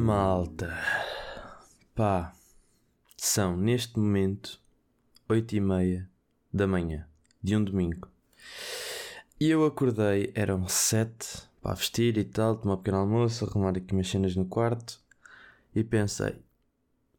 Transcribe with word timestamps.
Malta. 0.00 0.76
Pá, 1.94 2.32
são 3.16 3.56
neste 3.56 3.98
momento 3.98 4.58
oito 5.28 5.54
e 5.54 5.60
meia 5.60 6.08
da 6.52 6.66
manhã 6.66 7.06
de 7.42 7.54
um 7.54 7.62
domingo. 7.62 8.08
E 9.38 9.50
eu 9.50 9.64
acordei, 9.64 10.32
eram 10.34 10.66
sete, 10.66 11.42
para 11.62 11.74
vestir 11.74 12.16
e 12.16 12.24
tal, 12.24 12.56
tomar 12.56 12.74
um 12.74 12.76
pequeno 12.78 12.96
almoço, 12.96 13.44
arrumar 13.44 13.76
aqui 13.76 13.92
umas 13.92 14.08
cenas 14.08 14.34
no 14.34 14.46
quarto 14.46 15.00
e 15.74 15.84
pensei, 15.84 16.36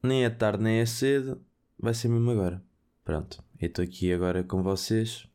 nem 0.03 0.25
é 0.25 0.29
tarde 0.29 0.63
nem 0.63 0.79
é 0.79 0.85
cedo, 0.85 1.41
vai 1.79 1.93
ser 1.93 2.09
mesmo 2.09 2.31
agora. 2.31 2.63
Pronto, 3.05 3.43
eu 3.59 3.67
estou 3.67 3.83
aqui 3.83 4.13
agora 4.13 4.43
com 4.43 4.63
vocês. 4.63 5.27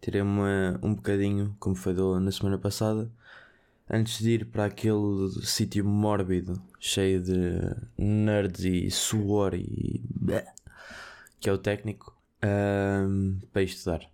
Tirei 0.00 0.22
uma, 0.22 0.78
um 0.82 0.94
bocadinho, 0.94 1.56
como 1.60 1.74
foi 1.76 1.94
do- 1.94 2.20
na 2.20 2.32
semana 2.32 2.58
passada, 2.58 3.10
antes 3.90 4.18
de 4.20 4.30
ir 4.32 4.46
para 4.46 4.66
aquele 4.66 5.30
sítio 5.44 5.84
mórbido, 5.84 6.62
cheio 6.80 7.22
de 7.22 7.34
nerds 7.98 8.64
e 8.64 8.90
suor 8.90 9.54
e. 9.54 10.02
que 11.40 11.48
é 11.48 11.52
o 11.52 11.58
técnico, 11.58 12.14
ahm, 12.42 13.38
para 13.52 13.62
estudar. 13.62 14.10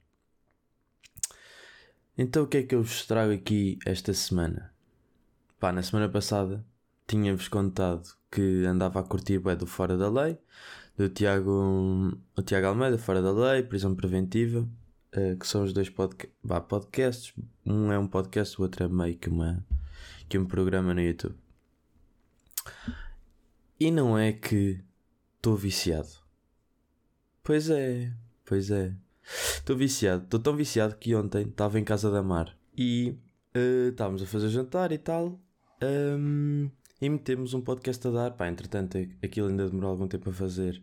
Então 2.16 2.44
o 2.44 2.46
que 2.46 2.58
é 2.58 2.62
que 2.62 2.74
eu 2.74 2.82
vos 2.82 3.06
trago 3.06 3.32
aqui 3.32 3.78
esta 3.86 4.12
semana? 4.14 4.72
Pá, 5.60 5.72
na 5.72 5.82
semana 5.82 6.08
passada 6.08 6.64
tinha-vos 7.06 7.48
contado 7.48 8.08
que 8.30 8.64
andava 8.64 9.00
a 9.00 9.02
curtir 9.02 9.38
bué 9.38 9.56
do 9.56 9.66
Fora 9.66 9.96
da 9.96 10.10
Lei, 10.10 10.38
do 10.96 11.08
Tiago, 11.08 12.18
o 12.36 12.42
Tiago 12.42 12.66
Almeida, 12.66 12.98
Fora 12.98 13.22
da 13.22 13.32
Lei, 13.32 13.62
Prisão 13.62 13.94
Preventiva, 13.94 14.68
eh, 15.12 15.36
que 15.36 15.46
são 15.46 15.62
os 15.62 15.72
dois 15.72 15.88
podca 15.88 16.28
vá, 16.42 16.60
podcasts. 16.60 17.34
Um 17.64 17.92
é 17.92 17.98
um 17.98 18.06
podcast, 18.06 18.58
o 18.60 18.62
outro 18.62 18.84
é 18.84 18.88
meio 18.88 19.16
que, 19.16 19.28
uma, 19.28 19.64
que 20.28 20.38
um 20.38 20.46
programa 20.46 20.92
no 20.94 21.00
YouTube. 21.00 21.36
E 23.78 23.90
não 23.90 24.18
é 24.18 24.32
que 24.32 24.82
estou 25.36 25.56
viciado. 25.56 26.08
Pois 27.42 27.70
é, 27.70 28.12
pois 28.44 28.70
é. 28.70 28.94
Estou 29.54 29.76
viciado, 29.76 30.24
estou 30.24 30.40
tão 30.40 30.56
viciado 30.56 30.96
que 30.96 31.14
ontem 31.14 31.42
estava 31.48 31.78
em 31.78 31.84
casa 31.84 32.10
da 32.10 32.22
Mar 32.22 32.56
e 32.76 33.16
eh, 33.54 33.88
estávamos 33.90 34.22
a 34.22 34.26
fazer 34.26 34.48
jantar 34.48 34.92
e 34.92 34.98
tal. 34.98 35.40
ahm, 35.80 36.68
e 37.00 37.08
metemos 37.08 37.54
um 37.54 37.60
podcast 37.60 38.06
a 38.08 38.10
dar. 38.10 38.30
Pá, 38.32 38.48
entretanto, 38.48 38.98
aquilo 39.22 39.48
ainda 39.48 39.68
demorou 39.68 39.90
algum 39.90 40.08
tempo 40.08 40.30
a 40.30 40.32
fazer. 40.32 40.82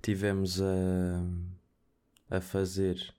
Tivemos 0.00 0.60
a, 0.60 2.36
a 2.36 2.40
fazer 2.40 3.14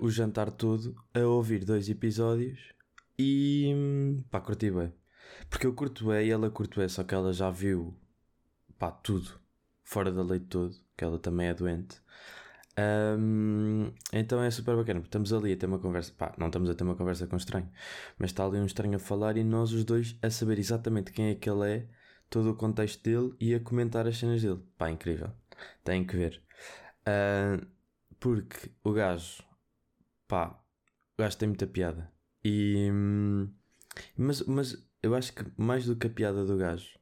o 0.00 0.08
jantar 0.08 0.50
todo, 0.50 0.94
a 1.12 1.20
ouvir 1.20 1.64
dois 1.64 1.88
episódios 1.88 2.72
e 3.18 3.74
pá, 4.30 4.40
curti 4.40 4.70
bem. 4.70 4.92
Porque 5.50 5.66
eu 5.66 5.74
curto 5.74 6.06
bem 6.06 6.26
e 6.26 6.30
ela 6.30 6.50
curto 6.50 6.78
bem, 6.78 6.88
só 6.88 7.02
que 7.02 7.14
ela 7.14 7.32
já 7.32 7.50
viu 7.50 7.94
pá, 8.78 8.90
tudo 8.90 9.40
fora 9.82 10.10
da 10.10 10.22
lei 10.22 10.40
todo, 10.40 10.74
que 10.96 11.04
ela 11.04 11.18
também 11.18 11.48
é 11.48 11.54
doente. 11.54 12.00
Ahm, 12.76 13.92
então 14.12 14.42
é 14.42 14.50
super 14.50 14.76
bacana, 14.76 15.00
porque 15.00 15.08
estamos 15.08 15.32
ali 15.32 15.52
a 15.52 15.56
ter 15.56 15.66
uma 15.66 15.78
conversa, 15.78 16.12
pá, 16.16 16.34
não 16.38 16.48
estamos 16.48 16.68
a 16.68 16.74
ter 16.74 16.82
uma 16.84 16.96
conversa 16.96 17.26
com 17.26 17.36
um 17.36 17.38
estranho, 17.38 17.70
mas 18.18 18.30
está 18.30 18.44
ali 18.44 18.58
um 18.58 18.66
estranho 18.66 18.96
a 18.96 18.98
falar 18.98 19.36
e 19.36 19.44
nós 19.44 19.72
os 19.72 19.84
dois 19.84 20.16
a 20.22 20.30
saber 20.30 20.58
exatamente 20.58 21.12
quem 21.12 21.28
é 21.30 21.34
que 21.36 21.48
ele 21.48 21.70
é, 21.70 21.88
todo 22.28 22.50
o 22.50 22.56
contexto 22.56 23.02
dele 23.02 23.34
e 23.40 23.54
a 23.54 23.60
comentar 23.60 24.06
as 24.06 24.18
cenas 24.18 24.42
dele. 24.42 24.60
Pá, 24.76 24.90
incrível. 24.90 25.30
Tem 25.84 26.04
que 26.04 26.16
ver. 26.16 26.42
Ah, 27.06 27.60
porque 28.20 28.70
o 28.82 28.92
gajo, 28.92 29.42
pá, 30.28 30.58
o 31.18 31.22
gajo 31.22 31.36
tem 31.38 31.48
muita 31.48 31.66
piada. 31.66 32.10
E, 32.44 32.90
hum, 32.92 33.50
mas, 34.16 34.42
mas 34.42 34.86
eu 35.02 35.14
acho 35.14 35.32
que 35.34 35.44
mais 35.56 35.86
do 35.86 35.96
que 35.96 36.06
a 36.06 36.10
piada 36.10 36.44
do 36.44 36.56
gajo 36.56 36.98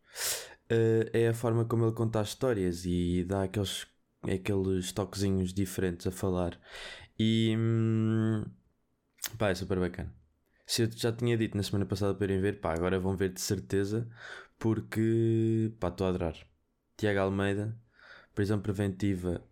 eh, 0.69 1.11
é 1.13 1.29
a 1.29 1.35
forma 1.35 1.65
como 1.65 1.85
ele 1.85 1.93
conta 1.95 2.21
as 2.21 2.29
histórias 2.29 2.85
e 2.87 3.25
dá 3.25 3.45
aqueles, 3.45 3.87
aqueles 4.23 4.93
toquezinhos 4.93 5.53
diferentes 5.53 6.07
a 6.07 6.11
falar. 6.11 6.59
E 7.19 7.55
hum, 7.59 8.45
pá, 9.39 9.51
é 9.51 9.55
super 9.55 9.79
bacana. 9.79 10.13
Se 10.67 10.83
eu 10.83 10.91
já 10.91 11.13
tinha 11.13 11.37
dito 11.37 11.57
na 11.57 11.63
semana 11.63 11.85
passada 11.87 12.15
para 12.15 12.25
irem 12.27 12.41
ver, 12.41 12.61
pá, 12.61 12.73
agora 12.75 12.99
vão 12.99 13.17
ver 13.17 13.33
de 13.33 13.41
certeza 13.41 14.09
porque 14.59 15.73
pá, 15.81 15.89
estou 15.89 16.07
a 16.07 16.11
adorar. 16.11 16.37
Tiago 16.97 17.21
Almeida, 17.21 17.77
prisão 18.35 18.61
preventiva 18.61 19.43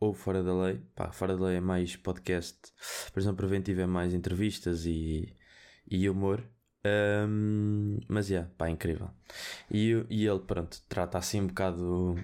ou 0.00 0.12
fora 0.12 0.42
da 0.42 0.54
lei. 0.54 0.80
Pá, 0.94 1.12
fora 1.12 1.36
da 1.36 1.46
lei 1.46 1.56
é 1.56 1.60
mais 1.60 1.96
podcast, 1.96 2.58
prisão 3.12 3.34
preventiva 3.34 3.82
é 3.82 3.86
mais 3.86 4.12
entrevistas 4.14 4.84
e, 4.86 5.34
e 5.90 6.08
humor. 6.08 6.44
Ahm, 6.84 7.98
mas 8.08 8.30
é, 8.30 8.42
pá, 8.58 8.68
incrível. 8.70 9.10
E, 9.70 10.04
e 10.10 10.26
ele, 10.26 10.40
pronto, 10.40 10.80
trata 10.88 11.18
assim 11.18 11.40
um 11.42 11.46
bocado. 11.48 12.16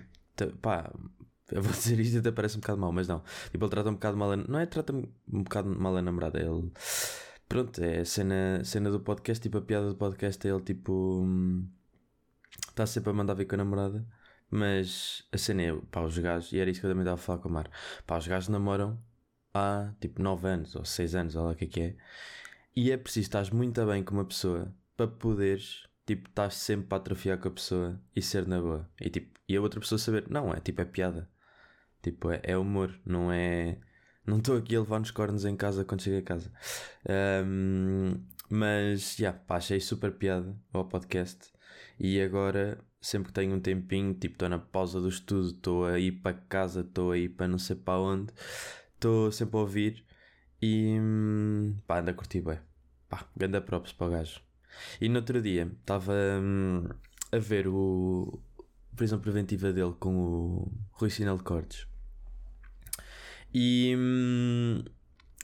Pá, 0.60 0.92
eu 1.56 1.62
vou 1.62 1.72
dizer 1.72 1.98
isto 2.00 2.18
até 2.18 2.30
parece 2.32 2.56
um 2.56 2.60
bocado 2.60 2.80
mal, 2.80 2.92
mas 2.92 3.08
não. 3.08 3.22
Tipo, 3.50 3.64
ele 3.64 3.70
trata 3.70 3.90
um 3.90 3.94
bocado 3.94 4.16
mal 4.16 4.32
a, 4.32 4.36
Não 4.36 4.58
é 4.58 4.66
trata 4.66 4.92
um 4.92 5.42
bocado 5.42 5.68
mal 5.68 5.96
a 5.96 6.02
namorada, 6.02 6.40
ele. 6.40 6.70
Pronto, 7.48 7.82
é 7.82 8.00
a 8.00 8.04
cena, 8.04 8.64
cena 8.64 8.90
do 8.90 9.00
podcast, 9.00 9.42
tipo, 9.42 9.58
a 9.58 9.62
piada 9.62 9.88
do 9.88 9.96
podcast 9.96 10.46
é 10.46 10.50
ele, 10.50 10.60
tipo. 10.62 11.26
Está 12.68 12.86
sempre 12.86 13.10
a 13.10 13.12
mandar 13.12 13.34
vir 13.34 13.46
com 13.46 13.54
a 13.54 13.58
namorada, 13.58 14.06
mas 14.52 15.26
a 15.32 15.38
cena 15.38 15.62
é, 15.62 15.72
pá, 15.91 16.02
os 16.02 16.18
gajos, 16.18 16.52
e 16.52 16.58
era 16.58 16.70
isso 16.70 16.80
que 16.80 16.86
eu 16.86 16.91
também 16.91 17.02
estava 17.02 17.20
a 17.20 17.24
falar 17.24 17.38
com 17.38 17.48
a 17.48 17.52
Mar, 17.52 17.70
pá, 18.06 18.18
os 18.18 18.26
gajos 18.26 18.48
namoram 18.50 18.98
há 19.54 19.92
tipo 20.00 20.22
9 20.22 20.46
anos 20.48 20.76
ou 20.76 20.84
6 20.84 21.14
anos, 21.14 21.36
olha 21.36 21.46
lá 21.46 21.52
o 21.52 21.56
que 21.56 21.64
é 21.64 21.68
que 21.68 21.80
é, 21.80 21.96
e 22.76 22.91
é 22.92 22.96
preciso 22.98 23.26
estar 23.26 23.54
muito 23.54 23.84
bem 23.86 24.04
com 24.04 24.14
uma 24.14 24.24
pessoa 24.26 24.74
para 24.96 25.06
poderes, 25.08 25.86
tipo, 26.06 26.28
estar 26.28 26.50
sempre 26.50 26.86
para 26.86 26.98
atrofiar 26.98 27.38
com 27.38 27.48
a 27.48 27.50
pessoa 27.52 28.00
e 28.14 28.20
ser 28.22 28.46
na 28.46 28.60
boa, 28.60 28.88
e 29.00 29.08
tipo, 29.10 29.38
e 29.48 29.56
a 29.56 29.60
outra 29.60 29.80
pessoa 29.80 29.98
saber, 29.98 30.28
não, 30.28 30.52
é 30.52 30.60
tipo, 30.60 30.82
é 30.82 30.84
piada, 30.84 31.28
tipo, 32.02 32.30
é, 32.30 32.40
é 32.42 32.56
humor, 32.58 32.94
não 33.04 33.30
é. 33.32 33.78
Não 34.26 34.38
estou 34.38 34.56
aqui 34.56 34.76
a 34.76 34.80
levar 34.80 35.00
nos 35.00 35.10
cornos 35.10 35.44
em 35.44 35.56
casa 35.56 35.84
quando 35.84 36.02
chego 36.02 36.18
a 36.18 36.22
casa. 36.22 36.52
Ahm, 37.08 38.20
mas, 38.48 39.16
já, 39.16 39.32
pá, 39.32 39.56
achei 39.56 39.80
super 39.80 40.12
piada 40.12 40.56
ao 40.72 40.84
podcast. 40.86 41.52
E 41.98 42.20
agora, 42.20 42.78
sempre 43.00 43.28
que 43.28 43.34
tenho 43.34 43.54
um 43.54 43.60
tempinho, 43.60 44.14
tipo, 44.14 44.34
estou 44.34 44.48
na 44.48 44.58
pausa 44.58 45.00
do 45.00 45.08
estudo, 45.08 45.48
estou 45.48 45.86
a 45.86 45.98
ir 45.98 46.12
para 46.12 46.36
casa, 46.36 46.80
estou 46.80 47.12
a 47.12 47.18
ir 47.18 47.30
para 47.30 47.48
não 47.48 47.58
sei 47.58 47.76
para 47.76 47.98
onde, 47.98 48.32
estou 48.94 49.32
sempre 49.32 49.56
a 49.56 49.60
ouvir 49.60 50.04
e 50.60 50.98
hum, 51.00 51.76
pá, 51.86 52.00
anda 52.00 52.12
a 52.12 52.14
curtir 52.14 52.41
bem. 52.41 52.58
Pá, 53.08 53.26
ganda 53.36 53.60
props 53.60 53.92
para 53.92 54.06
o 54.06 54.10
gajo. 54.10 54.41
E 55.00 55.08
no 55.08 55.16
outro 55.16 55.42
dia 55.42 55.70
estava 55.80 56.14
hum, 56.41 56.88
a 57.32 57.38
ver 57.38 57.66
o 57.68 58.41
prisão 58.96 59.18
preventiva 59.18 59.72
dele 59.72 59.94
com 59.98 60.16
o 60.16 60.72
Rui 60.92 61.10
Sinal 61.10 61.36
de 61.36 61.42
Cortes. 61.44 61.91
E, 63.54 63.94
hum, 63.96 64.82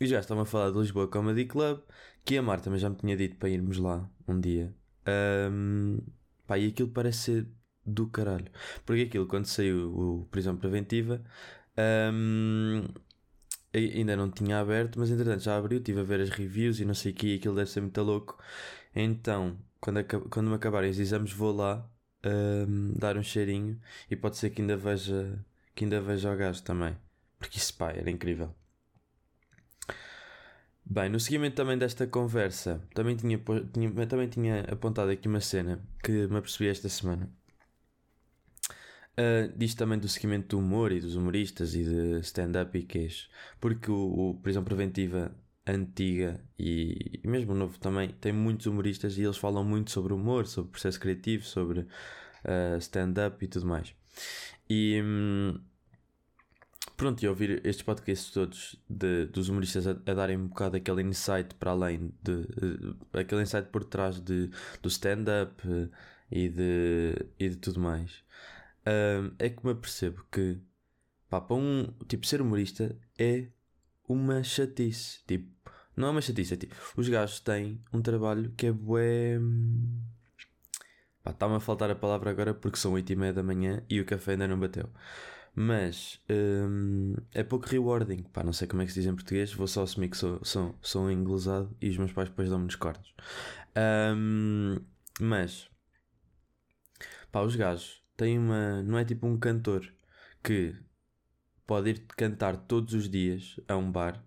já 0.01 0.21
estavam 0.21 0.43
a 0.45 0.47
falar 0.47 0.71
de 0.71 0.79
Lisboa 0.79 1.09
Comedy 1.09 1.45
Club, 1.47 1.81
que 2.25 2.37
a 2.39 2.43
Marta 2.43 2.65
também 2.65 2.79
já 2.81 2.91
me 2.91 2.97
tinha 2.97 3.17
dito 3.17 3.37
para 3.37 3.49
irmos 3.51 3.79
lá 3.79 4.09
um 4.27 4.41
dia. 4.41 4.75
Hum, 5.53 5.99
Pá, 6.47 6.59
e 6.59 6.69
aquilo 6.69 6.89
parece 6.91 7.19
ser 7.21 7.49
do 7.85 8.09
caralho. 8.09 8.51
Porque 8.87 9.03
aquilo, 9.03 9.27
quando 9.27 9.47
saiu 9.47 9.93
o 10.23 10.27
Prisão 10.31 10.57
Preventiva, 10.57 11.23
ai- 13.75 13.93
ainda 13.95 14.17
não 14.17 14.31
tinha 14.31 14.61
aberto, 14.61 14.99
mas 14.99 15.11
entretanto 15.11 15.43
já 15.43 15.57
abriu, 15.57 15.79
estive 15.79 16.01
a 16.01 16.03
ver 16.05 16.21
as 16.21 16.31
reviews 16.31 16.81
e 16.81 16.85
não 16.85 16.95
sei 16.95 17.13
o 17.13 17.15
que, 17.15 17.37
aquilo 17.37 17.55
deve 17.57 17.71
ser 17.71 17.81
muito 17.81 18.01
louco. 18.03 18.39
Então, 18.95 19.59
quando, 19.81 20.05
quando 20.31 20.49
me 20.49 20.55
acabarem 20.57 20.91
os 20.91 20.99
exames, 20.99 21.33
vou 21.33 21.53
lá 21.55 21.89
hum, 22.69 22.95
dar 22.99 23.17
um 23.17 23.23
cheirinho 23.23 23.81
e 24.11 24.17
pode 24.17 24.37
ser 24.37 24.51
que 24.51 24.61
ainda 24.63 24.77
veja, 24.77 25.45
que 25.75 25.85
ainda 25.85 26.01
veja 26.01 26.33
o 26.33 26.37
gajo 26.37 26.63
também. 26.63 26.97
Porque 27.39 27.59
isso, 27.59 27.75
pá, 27.77 27.91
era 27.93 28.11
incrível. 28.11 28.55
Bem, 30.85 31.09
no 31.11 31.21
seguimento 31.21 31.55
também 31.57 31.77
desta 31.79 32.07
conversa, 32.07 32.81
também 32.95 33.15
tinha, 33.17 33.39
tinha- 33.73 34.07
também 34.07 34.29
tinha 34.29 34.61
apontado 34.63 35.11
aqui 35.11 35.29
uma 35.29 35.41
cena 35.41 35.81
que 36.03 36.27
me 36.29 36.39
apercebi 36.39 36.69
esta 36.71 36.89
semana. 36.89 37.31
Ah, 39.17 39.51
diz 39.57 39.75
também 39.75 39.99
do 39.99 40.09
seguimento 40.09 40.49
do 40.57 40.59
humor 40.59 40.93
e 40.93 41.01
dos 41.01 41.17
humoristas 41.17 41.75
e 41.75 41.83
de 41.85 42.21
stand-up 42.21 42.77
e 42.79 42.83
queijo. 42.85 43.29
Porque 43.61 43.91
o, 43.91 44.31
o 44.31 44.35
Prisão 44.41 44.63
Preventiva 44.65 45.35
antiga 45.67 46.41
e, 46.59 47.21
e 47.23 47.29
mesmo 47.29 47.53
novo 47.55 47.79
também 47.79 48.09
tem 48.21 48.33
muitos 48.33 48.67
humoristas 48.67 49.19
e 49.19 49.23
eles 49.23 49.37
falam 49.37 49.65
muito 49.65 49.91
sobre 49.91 50.13
humor, 50.15 50.47
sobre 50.47 50.71
processo 50.71 50.99
criativo, 51.01 51.45
sobre 51.45 51.87
ah, 52.45 52.77
stand-up 52.79 53.45
e 53.45 53.49
tudo 53.49 53.67
mais. 53.67 53.93
E 54.71 55.01
hum, 55.05 55.61
pronto, 56.99 57.23
e 57.23 57.29
ouvir 57.29 57.65
estes 57.65 57.83
podcasts 57.83 58.31
todos 58.33 58.77
de- 58.91 59.27
dos 59.27 59.49
humoristas 59.49 59.87
a, 59.87 59.93
a 59.93 60.15
darem 60.15 60.37
um 60.37 60.49
bocado 60.49 60.77
aquele 60.77 61.03
insight 61.03 61.55
para 61.55 61.71
além 61.71 62.13
de, 62.23 62.43
de- 62.43 62.97
aquele 63.15 63.43
insight 63.43 63.69
por 63.71 63.85
trás 63.85 64.21
de, 64.21 64.51
do 64.83 64.89
stand-up 64.89 65.63
eh, 65.67 65.89
e 66.31 66.49
de, 66.51 67.15
e 67.39 67.49
de 67.51 67.57
tudo 67.57 67.81
mais, 67.81 68.23
um, 68.87 69.33
é 69.39 69.49
que 69.49 69.65
me 69.65 69.73
apercebo 69.73 70.25
que 70.33 70.59
pá, 71.31 71.41
para 71.41 71.57
um 71.57 71.87
tipo 72.09 72.27
ser 72.27 72.43
humorista 72.43 72.97
é 73.19 73.49
uma 74.09 74.43
chatice. 74.43 75.21
Tipo, 75.27 75.49
não 75.97 76.09
é 76.09 76.11
uma 76.11 76.21
chatice, 76.21 76.55
é 76.55 76.57
tipo, 76.57 76.75
os 76.97 77.09
gajos 77.09 77.41
têm 77.41 77.81
um 77.93 78.03
trabalho 78.03 78.53
que 78.57 78.67
é 78.67 78.73
bué. 78.73 79.39
Está-me 81.27 81.57
a 81.57 81.61
faltar 81.61 81.91
a 81.91 81.95
palavra 81.95 82.31
agora 82.31 82.55
porque 82.55 82.79
são 82.79 82.93
8 82.95 83.13
e 83.13 83.17
meia 83.17 83.33
da 83.33 83.43
manhã 83.43 83.83
e 83.89 84.01
o 84.01 84.05
café 84.05 84.33
ainda 84.33 84.49
não 84.49 84.59
bateu. 84.59 84.89
Mas 85.61 86.21
hum, 86.31 87.17
é 87.35 87.43
pouco 87.43 87.67
rewarding. 87.67 88.23
Pá, 88.23 88.45
não 88.45 88.53
sei 88.53 88.69
como 88.69 88.81
é 88.81 88.87
que 88.87 88.93
se 88.93 89.01
diz 89.01 89.11
em 89.11 89.15
português. 89.15 89.53
Vou 89.53 89.67
só 89.67 89.83
assumir 89.83 90.09
que 90.09 90.17
sou, 90.17 90.39
sou, 90.45 90.79
sou 90.81 91.11
englosado 91.11 91.77
e 91.81 91.89
os 91.89 91.97
meus 91.99 92.13
pais 92.13 92.29
depois 92.29 92.49
dão-me 92.49 92.67
nos. 92.67 92.79
Um, 93.77 94.77
mas 95.21 95.69
pá, 97.33 97.41
os 97.43 97.57
gajos 97.57 98.05
têm 98.17 98.39
uma. 98.39 98.85
Não 98.85 98.97
é 98.97 99.05
tipo 99.05 99.27
um 99.27 99.37
cantor 99.37 99.93
que 100.45 100.77
pode 101.67 101.91
ir 101.91 102.07
cantar 102.17 102.57
todos 102.57 102.95
os 102.95 103.11
dias 103.11 103.59
a 103.67 103.77
um 103.77 103.91
bar 103.91 104.25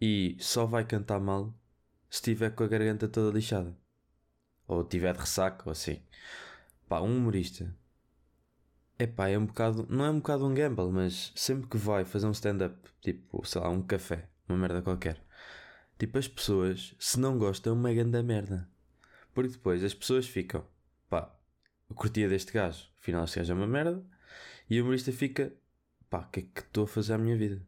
e 0.00 0.36
só 0.38 0.66
vai 0.66 0.84
cantar 0.84 1.18
mal 1.18 1.52
se 2.08 2.18
estiver 2.18 2.50
com 2.54 2.62
a 2.62 2.68
garganta 2.68 3.08
toda 3.08 3.36
lixada 3.36 3.76
ou 4.68 4.84
tiver 4.84 5.14
de 5.14 5.20
ressaca 5.20 5.64
ou 5.66 5.72
assim. 5.72 6.00
Pá, 6.88 7.00
um 7.00 7.16
humorista. 7.16 7.74
É 8.98 9.06
pá, 9.06 9.28
é 9.28 9.36
um 9.38 9.46
bocado. 9.46 9.86
Não 9.90 10.04
é 10.04 10.10
um 10.10 10.18
bocado 10.18 10.46
um 10.46 10.54
gamble, 10.54 10.90
mas 10.92 11.32
sempre 11.34 11.68
que 11.68 11.76
vai 11.76 12.04
fazer 12.04 12.26
um 12.26 12.30
stand-up, 12.30 12.76
tipo, 13.00 13.44
sei 13.44 13.60
lá, 13.60 13.68
um 13.68 13.82
café, 13.82 14.28
uma 14.48 14.56
merda 14.56 14.82
qualquer. 14.82 15.20
Tipo, 15.98 16.18
as 16.18 16.28
pessoas, 16.28 16.94
se 16.98 17.18
não 17.18 17.38
gostam, 17.38 17.72
é 17.74 17.76
uma 17.76 17.92
grande 17.92 18.22
merda. 18.22 18.68
Porque 19.32 19.50
depois 19.50 19.82
as 19.82 19.94
pessoas 19.94 20.26
ficam, 20.26 20.64
pá, 21.08 21.34
eu 21.88 21.96
curtia 21.96 22.28
deste 22.28 22.52
gajo, 22.52 22.88
afinal 23.00 23.24
este 23.24 23.38
gajo 23.40 23.52
é 23.52 23.56
uma 23.56 23.66
merda. 23.66 24.04
E 24.70 24.80
o 24.80 24.84
humorista 24.84 25.12
fica, 25.12 25.52
pá, 26.08 26.20
o 26.20 26.30
que 26.30 26.40
é 26.40 26.42
que 26.42 26.60
estou 26.60 26.84
a 26.84 26.88
fazer 26.88 27.14
à 27.14 27.18
minha 27.18 27.36
vida? 27.36 27.60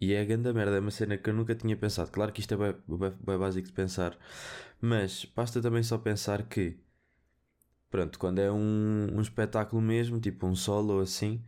E 0.00 0.12
é 0.12 0.20
a 0.20 0.24
grande 0.24 0.52
merda, 0.52 0.76
é 0.76 0.80
uma 0.80 0.90
cena 0.90 1.16
que 1.16 1.30
eu 1.30 1.34
nunca 1.34 1.54
tinha 1.54 1.76
pensado. 1.76 2.10
Claro 2.10 2.32
que 2.32 2.40
isto 2.40 2.52
é 2.54 2.56
bem, 2.56 2.74
bem, 2.88 3.12
bem 3.24 3.38
básico 3.38 3.68
de 3.68 3.72
pensar, 3.72 4.18
mas 4.80 5.24
basta 5.24 5.62
também 5.62 5.82
só 5.82 5.96
pensar 5.98 6.42
que, 6.48 6.78
pronto, 7.92 8.18
quando 8.18 8.40
é 8.40 8.50
um, 8.50 9.08
um 9.12 9.20
espetáculo 9.20 9.80
mesmo, 9.80 10.18
tipo 10.18 10.46
um 10.46 10.56
solo 10.56 10.94
ou 10.94 11.00
assim, 11.00 11.44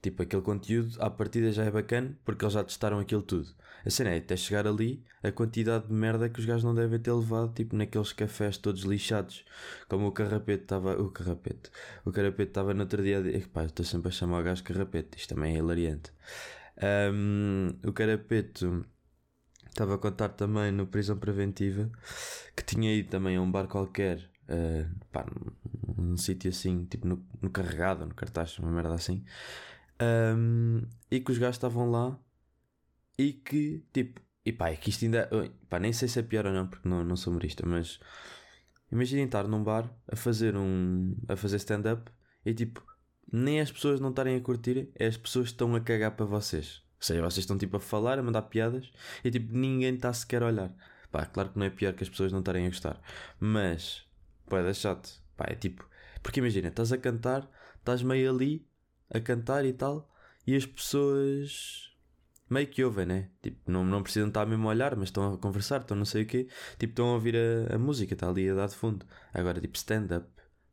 tipo 0.00 0.22
aquele 0.22 0.42
conteúdo, 0.42 0.96
à 1.02 1.10
partida 1.10 1.52
já 1.52 1.64
é 1.64 1.70
bacana 1.70 2.16
porque 2.24 2.44
eles 2.44 2.54
já 2.54 2.64
testaram 2.64 2.98
aquilo 3.00 3.22
tudo. 3.22 3.48
A 3.84 3.90
cena 3.90 4.10
é 4.10 4.18
até 4.18 4.36
chegar 4.36 4.66
ali 4.66 5.04
a 5.22 5.30
quantidade 5.32 5.88
de 5.88 5.92
merda 5.92 6.28
que 6.28 6.40
os 6.40 6.46
gajos 6.46 6.64
não 6.64 6.74
devem 6.74 6.98
ter 6.98 7.12
levado, 7.12 7.52
tipo 7.52 7.76
naqueles 7.76 8.12
cafés 8.12 8.56
todos 8.56 8.82
lixados, 8.82 9.44
como 9.88 10.06
o 10.06 10.12
carrapete 10.12 10.62
estava. 10.64 11.00
O 11.00 11.10
carrapete. 11.10 11.70
O 12.04 12.12
carrapete 12.12 12.50
estava 12.50 12.74
no 12.74 12.80
outro 12.80 13.02
dia. 13.02 13.22
Pá, 13.52 13.64
estou 13.64 13.84
sempre 13.84 14.08
a 14.08 14.12
chamar 14.12 14.40
o 14.40 14.44
gajo 14.44 14.64
carrapete, 14.64 15.18
isto 15.18 15.34
também 15.34 15.54
é 15.56 15.58
hilariante. 15.58 16.12
Um, 16.80 17.70
o 17.84 17.92
Carapeto 17.92 18.86
estava 19.68 19.96
a 19.96 19.98
contar 19.98 20.28
também 20.30 20.70
no 20.70 20.86
Prisão 20.86 21.18
Preventiva 21.18 21.90
que 22.56 22.64
tinha 22.64 22.94
ido 22.94 23.08
também 23.08 23.36
a 23.36 23.40
um 23.40 23.50
bar 23.50 23.66
qualquer, 23.66 24.30
uh, 24.48 25.06
pá, 25.12 25.26
num, 25.96 26.16
sítio 26.16 26.50
assim, 26.50 26.84
tipo 26.86 27.06
no, 27.06 27.24
no 27.40 27.50
carregado, 27.50 28.06
no 28.06 28.14
cartaz, 28.14 28.58
uma 28.58 28.70
merda 28.70 28.94
assim, 28.94 29.24
um, 30.36 30.82
e 31.10 31.20
que 31.20 31.30
os 31.30 31.38
gajos 31.38 31.56
estavam 31.56 31.90
lá 31.90 32.18
e 33.16 33.32
que, 33.32 33.84
tipo, 33.92 34.20
e 34.44 34.52
pá, 34.52 34.70
é 34.70 34.76
que 34.76 34.90
isto 34.90 35.04
ainda, 35.04 35.28
pá, 35.68 35.78
nem 35.78 35.92
sei 35.92 36.08
se 36.08 36.18
é 36.18 36.22
pior 36.22 36.46
ou 36.46 36.52
não, 36.52 36.66
porque 36.66 36.88
não, 36.88 37.04
não 37.04 37.16
sou 37.16 37.32
humorista, 37.32 37.66
mas 37.66 37.98
imaginem 38.90 39.24
estar 39.24 39.46
num 39.46 39.62
bar 39.62 39.90
a 40.10 40.16
fazer 40.16 40.56
um, 40.56 41.16
a 41.28 41.36
fazer 41.36 41.56
stand-up 41.56 42.10
e 42.44 42.54
tipo, 42.54 42.82
nem 43.30 43.60
as 43.60 43.70
pessoas 43.70 44.00
não 44.00 44.10
estarem 44.10 44.36
a 44.36 44.40
curtir, 44.40 44.90
é 44.94 45.06
as 45.06 45.16
pessoas 45.16 45.46
que 45.46 45.52
estão 45.52 45.74
a 45.74 45.80
cagar 45.80 46.12
para 46.12 46.26
vocês. 46.26 46.82
Ou 46.96 47.02
seja, 47.02 47.20
vocês 47.20 47.38
estão 47.38 47.58
tipo 47.58 47.76
a 47.76 47.80
falar, 47.80 48.18
a 48.18 48.22
mandar 48.22 48.42
piadas 48.42 48.90
e 49.22 49.30
tipo 49.30 49.52
ninguém 49.56 49.94
está 49.94 50.12
sequer 50.12 50.42
a 50.42 50.46
olhar. 50.46 50.74
Pá, 51.10 51.24
claro 51.26 51.50
que 51.50 51.58
não 51.58 51.66
é 51.66 51.70
pior 51.70 51.92
que 51.94 52.02
as 52.02 52.08
pessoas 52.08 52.32
não 52.32 52.40
estarem 52.40 52.66
a 52.66 52.68
gostar, 52.68 53.00
mas 53.40 54.07
é 54.56 54.74
chato. 54.74 55.22
Pá, 55.36 55.46
é 55.48 55.54
tipo, 55.54 55.88
porque 56.22 56.40
imagina, 56.40 56.68
estás 56.68 56.92
a 56.92 56.98
cantar, 56.98 57.48
estás 57.78 58.02
meio 58.02 58.30
ali 58.30 58.66
a 59.10 59.20
cantar 59.20 59.64
e 59.64 59.72
tal, 59.72 60.12
e 60.46 60.54
as 60.56 60.66
pessoas 60.66 61.88
meio 62.50 62.66
que 62.66 62.82
ouvem, 62.82 63.06
né? 63.06 63.30
Tipo, 63.42 63.70
não, 63.70 63.84
não 63.84 64.02
precisam 64.02 64.28
estar 64.28 64.46
mesmo 64.46 64.66
a 64.68 64.70
olhar, 64.70 64.96
mas 64.96 65.08
estão 65.08 65.34
a 65.34 65.38
conversar, 65.38 65.80
estão 65.80 65.96
não 65.96 66.04
sei 66.04 66.22
o 66.22 66.26
quê, 66.26 66.48
tipo, 66.78 66.92
estão 66.92 67.08
a 67.08 67.12
ouvir 67.14 67.36
a, 67.36 67.76
a 67.76 67.78
música, 67.78 68.14
está 68.14 68.28
ali 68.28 68.48
a 68.48 68.54
dar 68.54 68.68
de 68.68 68.74
fundo. 68.74 69.06
Agora, 69.32 69.60
tipo, 69.60 69.76
stand-up 69.76 70.28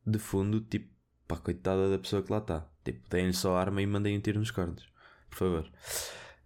de 0.05 0.19
fundo, 0.19 0.61
tipo, 0.61 0.89
pá, 1.27 1.37
coitada 1.37 1.89
da 1.89 1.99
pessoa 1.99 2.23
que 2.23 2.31
lá 2.31 2.39
está. 2.39 2.69
Tipo, 2.83 3.09
deem-lhe 3.09 3.33
só 3.33 3.55
arma 3.57 3.81
e 3.81 3.87
mandem 3.87 4.17
um 4.17 4.21
tiro 4.21 4.39
nos 4.39 4.51
cornos. 4.51 4.87
Por 5.29 5.37
favor. 5.37 5.71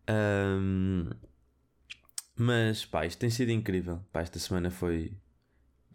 Um, 0.10 1.10
mas, 2.36 2.86
pá, 2.86 3.06
isto 3.06 3.20
tem 3.20 3.30
sido 3.30 3.52
incrível. 3.52 4.04
Pá, 4.12 4.22
esta 4.22 4.40
semana 4.40 4.72
foi 4.72 5.18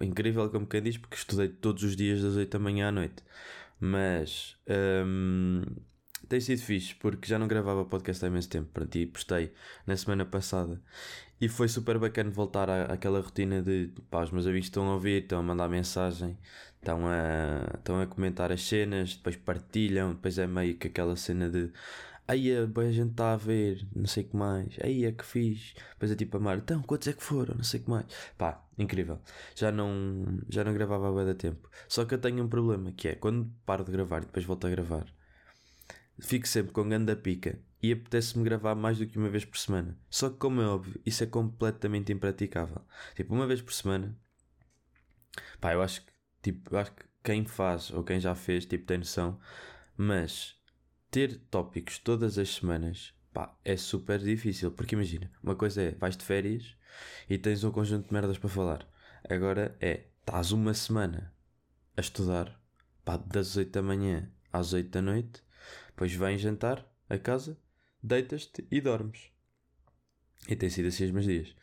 incrível, 0.01 0.49
como 0.51 0.67
quem 0.67 0.83
diz, 0.83 0.97
porque 0.97 1.17
estudei 1.17 1.49
todos 1.49 1.83
os 1.83 1.97
dias 1.97 2.23
das 2.23 2.37
8 2.37 2.51
da 2.51 2.59
manhã 2.59 2.89
à 2.89 2.93
noite. 2.93 3.23
Mas 3.81 4.57
um, 5.07 5.63
tem 6.29 6.41
sido 6.41 6.63
fixe, 6.63 6.95
porque 6.95 7.29
já 7.29 7.39
não 7.39 7.47
gravava 7.47 7.85
podcast 7.85 8.25
há 8.25 8.29
imenso 8.29 8.49
tempo. 8.49 8.71
Pronto, 8.73 8.97
e 8.97 9.07
postei 9.07 9.53
na 9.87 9.97
semana 9.97 10.25
passada. 10.25 10.81
E 11.41 11.49
foi 11.49 11.69
super 11.69 11.99
bacana 11.99 12.31
voltar 12.31 12.71
à, 12.71 12.85
àquela 12.85 13.21
rotina 13.21 13.61
de 13.63 13.93
pá, 14.11 14.23
os 14.23 14.31
meus 14.31 14.47
amigos 14.47 14.67
estão 14.67 14.89
a 14.89 14.95
ouvir, 14.95 15.23
estão 15.23 15.39
a 15.41 15.43
mandar 15.43 15.69
mensagem, 15.69 16.39
estão 16.79 17.07
a, 17.07 17.77
estão 17.77 18.01
a 18.01 18.07
comentar 18.07 18.53
as 18.53 18.63
cenas, 18.63 19.17
depois 19.17 19.37
partilham, 19.37 20.15
depois 20.15 20.39
é 20.39 20.47
meio 20.47 20.77
que 20.77 20.89
aquela 20.89 21.17
cena 21.17 21.51
de 21.51 21.71
aí 22.27 22.51
a 22.57 22.93
gente 22.93 23.11
está 23.11 23.33
a 23.33 23.37
ver, 23.37 23.87
não 23.95 24.07
sei 24.07 24.25
o 24.25 24.29
que 24.29 24.37
mais, 24.37 24.77
aí 24.83 25.05
é 25.05 25.13
que 25.13 25.25
fiz, 25.25 25.75
depois 25.93 26.11
é 26.11 26.17
tipo 26.17 26.37
a 26.37 26.55
então 26.57 26.83
quantos 26.83 27.09
é 27.09 27.13
que 27.13 27.23
foram, 27.23 27.55
não 27.57 27.65
sei 27.65 27.81
o 27.81 27.85
que 27.85 27.91
mais, 27.91 28.07
pá, 28.39 28.65
incrível, 28.79 29.21
já 29.55 29.71
não, 29.71 30.41
já 30.49 30.65
não 30.65 30.73
gravava 30.73 31.09
há 31.09 31.25
bem 31.25 31.35
tempo, 31.35 31.69
só 31.89 32.05
que 32.05 32.15
eu 32.15 32.19
tenho 32.19 32.43
um 32.43 32.49
problema 32.49 32.93
que 32.93 33.09
é 33.09 33.15
quando 33.15 33.51
paro 33.67 33.85
de 33.85 33.93
gravar 33.93 34.23
e 34.23 34.27
depois 34.27 34.45
volto 34.45 34.67
a 34.67 34.71
gravar, 34.71 35.07
fico 36.19 36.47
sempre 36.49 36.73
com 36.73 36.89
ganda 36.89 37.15
pica 37.17 37.59
e 37.85 37.93
apetece-me 37.93 38.45
gravar 38.45 38.75
mais 38.75 38.99
do 38.99 39.07
que 39.07 39.19
uma 39.19 39.29
vez 39.29 39.45
por 39.45 39.59
semana. 39.59 39.99
Só 40.09 40.31
que, 40.31 40.39
como 40.39 40.63
é 40.63 40.67
óbvio, 40.67 40.99
isso 41.05 41.23
é 41.23 41.27
completamente 41.27 42.11
impraticável. 42.11 42.81
Tipo, 43.15 43.35
uma 43.35 43.47
vez 43.47 43.61
por 43.61 43.75
semana, 43.75 44.17
pá, 45.61 45.75
eu 45.75 45.83
acho 45.83 46.01
que, 46.01 46.11
tipo, 46.43 46.75
eu 46.75 46.79
acho 46.79 46.93
que 46.93 47.05
quem 47.23 47.45
faz 47.45 47.91
ou 47.91 48.03
quem 48.03 48.19
já 48.19 48.35
fez, 48.35 48.65
tipo, 48.65 48.87
tem 48.87 48.97
noção, 48.97 49.39
mas 49.99 50.57
ter 51.15 51.39
tópicos 51.49 51.97
todas 51.97 52.39
as 52.39 52.57
semanas, 52.57 53.15
pá, 53.33 53.57
é 53.65 53.77
super 53.77 54.19
difícil. 54.19 54.73
Porque 54.73 54.97
imagina, 54.97 55.31
uma 55.41 55.55
coisa 55.55 55.81
é, 55.81 55.91
vais 55.93 56.17
de 56.17 56.25
férias 56.25 56.77
e 57.31 57.39
tens 57.39 57.63
um 57.63 57.71
conjunto 57.71 58.09
de 58.09 58.13
merdas 58.13 58.37
para 58.37 58.51
falar. 58.51 58.85
Agora 59.31 59.77
é, 59.81 60.07
estás 60.19 60.51
uma 60.51 60.75
semana 60.75 61.33
a 61.97 62.01
estudar, 62.01 62.61
pá, 63.05 63.17
das 63.17 63.57
8 63.57 63.71
da 63.71 63.81
manhã 63.81 64.29
às 64.53 64.73
8 64.73 64.91
da 64.91 65.01
noite, 65.01 65.41
depois 65.87 66.13
vens 66.13 66.41
jantar 66.41 66.85
a 67.09 67.17
casa 67.17 67.57
deitas-te 68.03 68.67
e 68.69 68.81
dormes. 68.81 69.31
E 70.49 70.57
tem 70.57 70.69
sido 70.69 70.89
assim 70.89 71.05
os 71.05 71.11
meus 71.13 71.27
dias. 71.27 71.55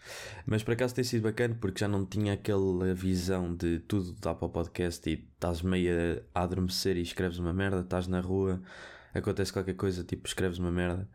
Mas 0.46 0.64
por 0.64 0.72
acaso 0.72 0.96
tem 0.96 1.04
sido 1.04 1.24
bacana 1.24 1.58
porque 1.60 1.82
já 1.82 1.90
não 1.90 2.06
tinha 2.06 2.32
aquela 2.32 2.94
visão 2.94 3.54
de 3.54 3.80
tudo 3.80 4.14
dá 4.14 4.34
para 4.34 4.48
o 4.48 4.50
podcast 4.50 5.10
e 5.10 5.16
estás 5.16 5.62
meio 5.62 6.24
a 6.34 6.42
adormecer 6.42 6.96
e 6.96 7.02
escreves 7.02 7.38
uma 7.38 7.52
merda, 7.52 7.82
estás 7.82 8.08
na 8.08 8.22
rua, 8.22 8.64
acontece 9.14 9.54
qualquer 9.54 9.76
coisa, 9.76 10.04
tipo 10.04 10.28
escreves 10.28 10.60
uma 10.60 10.72
merda. 10.72 11.08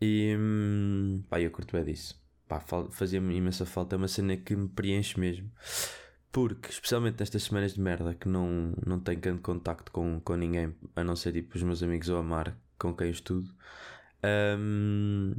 E 0.00 0.36
hum, 0.38 1.22
pá, 1.28 1.40
eu 1.40 1.50
curto 1.50 1.76
é 1.76 1.84
disso. 1.84 2.20
Pá, 2.48 2.60
fazia-me 2.90 3.36
imensa 3.36 3.66
falta, 3.66 3.96
é 3.96 3.98
uma 3.98 4.08
cena 4.08 4.36
que 4.36 4.54
me 4.54 4.68
preenche 4.68 5.18
mesmo. 5.18 5.50
Porque, 6.30 6.70
especialmente 6.70 7.18
nestas 7.20 7.44
semanas 7.44 7.74
de 7.74 7.80
merda 7.80 8.14
que 8.14 8.28
não, 8.28 8.74
não 8.86 9.00
tenho 9.00 9.20
grande 9.20 9.40
contacto 9.40 9.90
com, 9.90 10.20
com 10.20 10.36
ninguém, 10.36 10.74
a 10.94 11.02
não 11.02 11.16
ser 11.16 11.32
tipo 11.32 11.56
os 11.56 11.62
meus 11.62 11.82
amigos 11.82 12.08
ou 12.08 12.18
a 12.18 12.22
Mar, 12.22 12.56
com 12.78 12.94
quem 12.94 13.10
estudo, 13.10 13.50
um, 14.58 15.34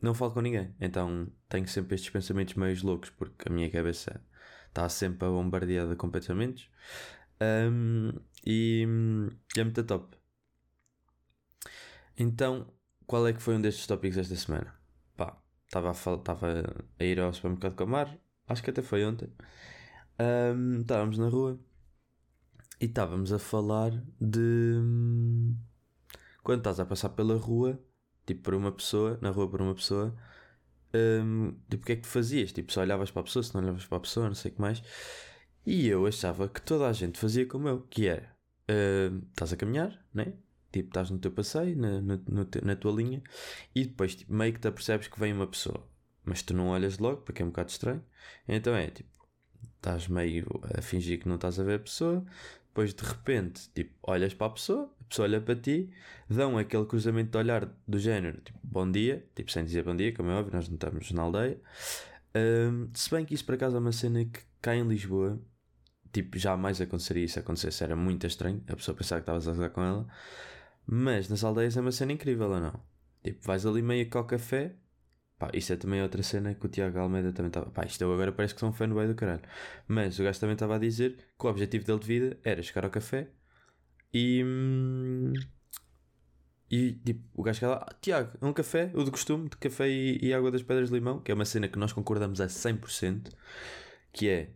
não 0.00 0.14
falo 0.14 0.32
com 0.32 0.40
ninguém. 0.40 0.74
Então 0.80 1.26
tenho 1.48 1.66
sempre 1.68 1.94
estes 1.96 2.10
pensamentos 2.10 2.54
meio 2.54 2.76
loucos, 2.84 3.10
porque 3.10 3.48
a 3.48 3.52
minha 3.52 3.70
cabeça 3.70 4.20
está 4.68 4.88
sempre 4.88 5.28
bombardeada 5.28 5.96
com 5.96 6.08
pensamentos. 6.10 6.70
Um, 7.40 8.12
e, 8.46 8.86
e 9.56 9.60
é 9.60 9.64
muito 9.64 9.82
top. 9.84 10.19
Então, 12.20 12.70
qual 13.06 13.26
é 13.26 13.32
que 13.32 13.40
foi 13.40 13.54
um 13.56 13.62
destes 13.62 13.86
tópicos 13.86 14.18
esta 14.18 14.36
semana? 14.36 14.74
Pá, 15.16 15.42
estava 15.64 15.90
a, 15.90 17.02
a 17.02 17.04
ir 17.04 17.18
ao 17.18 17.32
supermercado 17.32 17.74
com 17.74 17.84
a 17.84 17.86
Mar, 17.86 18.18
acho 18.46 18.62
que 18.62 18.68
até 18.68 18.82
foi 18.82 19.02
ontem. 19.06 19.32
Um, 20.20 20.82
estávamos 20.82 21.16
na 21.16 21.30
rua 21.30 21.58
e 22.78 22.84
estávamos 22.84 23.32
a 23.32 23.38
falar 23.38 23.92
de 24.20 24.74
quando 26.42 26.58
estás 26.58 26.78
a 26.78 26.84
passar 26.84 27.08
pela 27.08 27.36
rua 27.38 27.82
tipo, 28.26 28.42
por 28.42 28.54
uma 28.54 28.70
pessoa, 28.70 29.18
na 29.22 29.30
rua 29.30 29.48
por 29.48 29.62
uma 29.62 29.74
pessoa, 29.74 30.14
um, 30.92 31.52
tipo, 31.70 31.84
o 31.84 31.86
que 31.86 31.92
é 31.92 31.96
que 31.96 32.02
tu 32.02 32.08
fazias? 32.08 32.52
Tipo, 32.52 32.70
só 32.70 32.82
olhavas 32.82 33.10
para 33.10 33.20
a 33.22 33.24
pessoa, 33.24 33.42
se 33.42 33.54
não 33.54 33.62
olhavas 33.62 33.86
para 33.86 33.96
a 33.96 34.00
pessoa, 34.00 34.26
não 34.26 34.34
sei 34.34 34.50
o 34.50 34.54
que 34.56 34.60
mais. 34.60 34.82
E 35.64 35.88
eu 35.88 36.06
achava 36.06 36.50
que 36.50 36.60
toda 36.60 36.86
a 36.86 36.92
gente 36.92 37.18
fazia 37.18 37.46
como 37.46 37.66
eu, 37.66 37.80
que 37.80 38.06
era, 38.08 38.36
estás 39.32 39.54
a 39.54 39.56
caminhar, 39.56 40.06
né? 40.12 40.34
Tipo, 40.72 40.88
estás 40.88 41.10
no 41.10 41.18
teu 41.18 41.32
passeio, 41.32 41.76
na, 41.76 42.00
na, 42.00 42.18
na 42.62 42.76
tua 42.76 42.92
linha, 42.92 43.22
e 43.74 43.84
depois 43.84 44.14
tipo, 44.14 44.32
meio 44.32 44.52
que 44.52 44.60
te 44.60 44.68
apercebes 44.68 45.08
que 45.08 45.18
vem 45.18 45.32
uma 45.32 45.46
pessoa, 45.46 45.84
mas 46.24 46.42
tu 46.42 46.54
não 46.54 46.68
olhas 46.68 46.98
logo, 46.98 47.22
porque 47.22 47.42
é 47.42 47.44
um 47.44 47.48
bocado 47.48 47.70
estranho. 47.70 48.04
Então 48.46 48.74
é 48.74 48.86
tipo, 48.88 49.10
estás 49.76 50.06
meio 50.08 50.46
a 50.76 50.80
fingir 50.80 51.18
que 51.18 51.28
não 51.28 51.36
estás 51.36 51.58
a 51.58 51.64
ver 51.64 51.76
a 51.76 51.78
pessoa, 51.80 52.24
depois 52.70 52.94
de 52.94 53.02
repente, 53.02 53.68
tipo, 53.74 53.92
olhas 54.02 54.32
para 54.32 54.46
a 54.46 54.50
pessoa, 54.50 54.94
a 55.00 55.04
pessoa 55.04 55.26
olha 55.26 55.40
para 55.40 55.56
ti, 55.56 55.90
dão 56.28 56.56
aquele 56.56 56.86
cruzamento 56.86 57.32
de 57.32 57.38
olhar 57.38 57.68
do 57.86 57.98
género, 57.98 58.40
tipo, 58.40 58.58
bom 58.62 58.88
dia, 58.90 59.26
tipo, 59.34 59.50
sem 59.50 59.64
dizer 59.64 59.82
bom 59.82 59.96
dia, 59.96 60.14
como 60.14 60.30
é 60.30 60.34
óbvio, 60.34 60.54
nós 60.54 60.68
não 60.68 60.76
estamos 60.76 61.10
na 61.10 61.22
aldeia. 61.22 61.60
Um, 62.34 62.88
se 62.94 63.10
bem 63.10 63.24
que 63.24 63.34
isso 63.34 63.44
por 63.44 63.56
acaso 63.56 63.76
é 63.76 63.80
uma 63.80 63.90
cena 63.90 64.24
que 64.24 64.40
cá 64.62 64.76
em 64.76 64.86
Lisboa, 64.86 65.40
tipo, 66.12 66.38
jamais 66.38 66.80
aconteceria 66.80 67.24
isso 67.24 67.40
acontecesse, 67.40 67.82
era 67.82 67.96
muito 67.96 68.26
estranho, 68.26 68.62
a 68.68 68.76
pessoa 68.76 68.96
pensava 68.96 69.20
que 69.20 69.24
estavas 69.24 69.48
a 69.48 69.52
jogar 69.52 69.70
com 69.70 69.82
ela, 69.82 70.06
mas 70.86 71.28
nas 71.28 71.44
aldeias 71.44 71.76
é 71.76 71.80
uma 71.80 71.92
cena 71.92 72.12
incrível, 72.12 72.50
ou 72.50 72.60
não? 72.60 72.82
Tipo, 73.22 73.46
vais 73.46 73.66
ali 73.66 73.82
meio 73.82 74.08
com 74.08 74.18
o 74.18 74.24
café, 74.24 74.76
Pá, 75.40 75.50
isto 75.54 75.72
é 75.72 75.76
também 75.76 76.02
outra 76.02 76.22
cena 76.22 76.54
que 76.54 76.66
o 76.66 76.68
Tiago 76.68 76.98
Almeida 76.98 77.32
também 77.32 77.48
estava. 77.48 77.70
Pá, 77.70 77.86
isto 77.86 78.02
eu 78.02 78.12
agora 78.12 78.30
parece 78.30 78.52
que 78.52 78.60
sou 78.60 78.68
um 78.68 78.74
fanboy 78.74 79.06
do 79.06 79.14
caralho. 79.14 79.40
Mas 79.88 80.18
o 80.18 80.22
gajo 80.22 80.38
também 80.38 80.52
estava 80.52 80.76
a 80.76 80.78
dizer 80.78 81.16
que 81.38 81.46
o 81.46 81.48
objetivo 81.48 81.86
dele 81.86 81.98
de 81.98 82.06
vida 82.06 82.38
era 82.44 82.62
chegar 82.62 82.84
ao 82.84 82.90
café 82.90 83.30
e. 84.12 84.42
Hum, 84.44 85.32
e 86.70 86.92
tipo, 86.92 87.22
o 87.34 87.42
gajo 87.42 87.58
chega 87.58 87.72
lá, 87.72 87.86
ah, 87.88 87.94
Tiago, 88.02 88.36
é 88.40 88.46
um 88.46 88.52
café, 88.52 88.92
o 88.94 89.02
de 89.02 89.10
costume, 89.10 89.48
de 89.48 89.56
café 89.56 89.88
e, 89.88 90.18
e, 90.22 90.34
água 90.34 90.50
das 90.50 90.62
pedras 90.62 90.88
de 90.90 90.94
limão, 90.94 91.20
que 91.20 91.32
é 91.32 91.34
uma 91.34 91.44
cena 91.46 91.68
que 91.68 91.78
nós 91.78 91.92
concordamos 91.92 92.40
a 92.40 92.46
100%, 92.46 93.32
que 94.12 94.28
é 94.28 94.50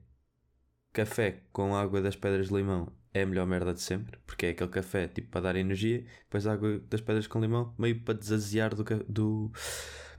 café 0.93 1.43
com 1.53 1.75
água 1.75 2.03
das 2.03 2.15
pedras 2.15 2.49
de 2.49 2.55
limão 2.55 2.93
é 3.15 3.23
a 3.23 3.27
melhor 3.27 3.47
merda 3.47 3.73
de 3.73 3.81
sempre, 3.81 4.19
porque 4.27 4.47
é 4.47 4.51
aquele 4.51 4.71
café 4.71 5.07
tipo 5.07 5.31
para 5.31 5.43
dar 5.43 5.57
energia, 5.57 6.05
depois 6.25 6.47
água 6.49 6.81
das 6.91 7.01
pedras 7.01 7.29
com 7.29 7.41
limão, 7.41 7.73
meio 7.79 8.01
para 8.01 8.15
desaziar 8.15 8.75
do, 8.75 8.85
do, 9.09 9.53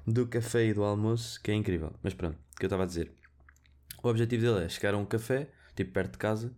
do 0.08 0.26
café 0.28 0.66
e 0.66 0.74
do 0.74 0.82
almoço, 0.82 1.40
que 1.44 1.52
é 1.52 1.54
incrível. 1.54 1.94
Mas 2.02 2.14
pronto, 2.14 2.38
o 2.54 2.56
que 2.56 2.64
eu 2.64 2.68
estava 2.68 2.84
a 2.84 2.86
dizer. 2.86 3.12
O 4.02 4.08
objetivo 4.08 4.44
dele 4.44 4.66
é 4.66 4.70
chegar 4.70 4.94
a 4.94 4.98
um 4.98 5.06
café, 5.06 5.50
tipo 5.76 5.92
perto 5.92 6.14
de 6.14 6.18
casa, 6.18 6.56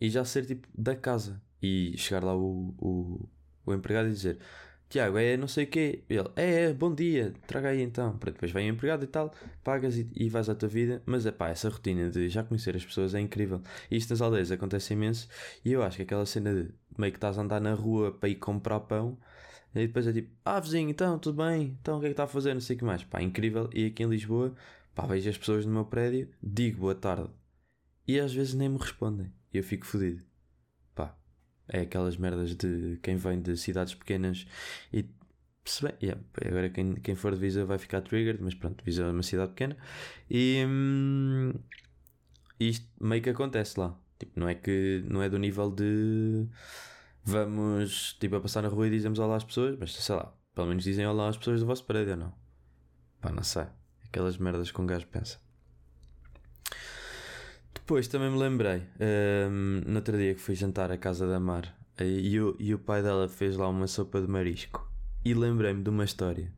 e 0.00 0.08
já 0.08 0.24
ser 0.24 0.46
tipo 0.46 0.66
da 0.74 0.96
casa. 0.96 1.42
E 1.60 1.94
chegar 1.98 2.24
lá 2.24 2.34
o, 2.34 2.74
o, 2.78 3.28
o 3.66 3.74
empregado 3.74 4.08
e 4.08 4.12
dizer: 4.12 4.38
Tiago, 4.94 5.18
é 5.18 5.36
não 5.36 5.48
sei 5.48 5.64
o 5.64 5.66
quê. 5.66 6.04
Ele, 6.08 6.28
é, 6.36 6.66
é, 6.66 6.72
bom 6.72 6.94
dia, 6.94 7.34
traga 7.48 7.70
aí 7.70 7.82
então. 7.82 8.16
Pronto, 8.16 8.34
depois 8.34 8.52
vem 8.52 8.70
o 8.70 8.74
empregado 8.74 9.02
e 9.02 9.08
tal, 9.08 9.34
pagas 9.64 9.96
e, 9.96 10.08
e 10.14 10.28
vais 10.28 10.48
à 10.48 10.54
tua 10.54 10.68
vida. 10.68 11.02
Mas 11.04 11.26
é 11.26 11.32
pá, 11.32 11.48
essa 11.48 11.68
rotina 11.68 12.08
de 12.08 12.28
já 12.28 12.44
conhecer 12.44 12.76
as 12.76 12.84
pessoas 12.84 13.12
é 13.12 13.18
incrível. 13.18 13.60
E 13.90 13.96
isto 13.96 14.10
nas 14.10 14.20
aldeias 14.20 14.52
acontece 14.52 14.92
imenso. 14.92 15.28
E 15.64 15.72
eu 15.72 15.82
acho 15.82 15.96
que 15.96 16.04
aquela 16.04 16.24
cena 16.24 16.54
de 16.54 16.72
meio 16.96 17.12
que 17.12 17.16
estás 17.16 17.36
a 17.36 17.42
andar 17.42 17.60
na 17.60 17.74
rua 17.74 18.12
para 18.12 18.28
ir 18.28 18.36
comprar 18.36 18.78
pão 18.80 19.18
e 19.74 19.88
depois 19.88 20.06
é 20.06 20.12
tipo, 20.12 20.30
ah 20.44 20.60
vizinho, 20.60 20.88
então, 20.88 21.18
tudo 21.18 21.42
bem? 21.42 21.76
Então 21.80 21.96
o 21.96 22.00
que 22.00 22.06
é 22.06 22.08
que 22.10 22.12
está 22.12 22.22
a 22.22 22.28
fazer? 22.28 22.54
Não 22.54 22.60
sei 22.60 22.76
o 22.76 22.78
que 22.78 22.84
mais. 22.84 23.02
Pá, 23.02 23.20
incrível. 23.20 23.68
E 23.74 23.86
aqui 23.86 24.04
em 24.04 24.08
Lisboa, 24.08 24.54
pá, 24.94 25.06
vejo 25.06 25.28
as 25.28 25.36
pessoas 25.36 25.66
no 25.66 25.72
meu 25.72 25.84
prédio, 25.86 26.28
digo 26.40 26.78
boa 26.82 26.94
tarde. 26.94 27.28
E 28.06 28.20
às 28.20 28.32
vezes 28.32 28.54
nem 28.54 28.68
me 28.68 28.78
respondem. 28.78 29.32
E 29.52 29.58
eu 29.58 29.64
fico 29.64 29.86
fodido. 29.86 30.22
É 31.68 31.80
aquelas 31.80 32.16
merdas 32.16 32.54
de 32.54 32.98
quem 33.02 33.16
vem 33.16 33.40
de 33.40 33.56
cidades 33.56 33.94
pequenas 33.94 34.46
e 34.92 35.06
se 35.64 35.82
bem, 35.82 35.94
yeah, 36.02 36.20
agora 36.44 36.68
quem, 36.68 36.94
quem 36.96 37.14
for 37.14 37.32
de 37.34 37.40
Visa 37.40 37.64
vai 37.64 37.78
ficar 37.78 38.02
triggered, 38.02 38.42
mas 38.42 38.54
pronto, 38.54 38.84
Visa 38.84 39.04
é 39.04 39.10
uma 39.10 39.22
cidade 39.22 39.52
pequena 39.52 39.76
e 40.30 40.62
hum, 40.66 41.54
isto 42.60 42.86
meio 43.00 43.22
que 43.22 43.30
acontece 43.30 43.80
lá. 43.80 43.98
Tipo, 44.18 44.38
não 44.38 44.48
é 44.48 44.54
que 44.54 45.04
não 45.08 45.22
é 45.22 45.28
do 45.28 45.38
nível 45.38 45.70
de 45.70 46.46
vamos 47.24 48.14
tipo 48.20 48.36
a 48.36 48.40
passar 48.40 48.62
na 48.62 48.68
rua 48.68 48.86
e 48.86 48.90
dizemos 48.90 49.18
olá 49.18 49.36
às 49.36 49.44
pessoas, 49.44 49.76
mas 49.78 49.94
sei 49.94 50.14
lá, 50.14 50.32
pelo 50.54 50.68
menos 50.68 50.84
dizem 50.84 51.06
olá 51.06 51.28
às 51.28 51.36
pessoas 51.36 51.60
do 51.60 51.66
vosso 51.66 51.84
prédio 51.84 52.12
ou 52.12 52.18
não? 52.18 52.34
Pá, 53.20 53.32
não 53.32 53.42
sei. 53.42 53.66
Aquelas 54.04 54.36
merdas 54.36 54.70
que 54.70 54.80
um 54.80 54.86
gajo 54.86 55.06
pensa. 55.06 55.40
Depois 57.84 58.08
também 58.08 58.30
me 58.30 58.38
lembrei, 58.38 58.82
um, 59.50 59.82
no 59.86 59.96
outro 59.96 60.16
dia 60.16 60.34
que 60.34 60.40
fui 60.40 60.54
jantar 60.54 60.90
à 60.90 60.96
casa 60.96 61.28
da 61.28 61.38
Mar 61.38 61.76
e 62.00 62.40
o, 62.40 62.56
e 62.58 62.72
o 62.72 62.78
pai 62.78 63.02
dela 63.02 63.28
fez 63.28 63.58
lá 63.58 63.68
uma 63.68 63.86
sopa 63.86 64.22
de 64.22 64.26
marisco. 64.26 64.90
E 65.22 65.34
lembrei-me 65.34 65.82
de 65.82 65.90
uma 65.90 66.04
história 66.04 66.50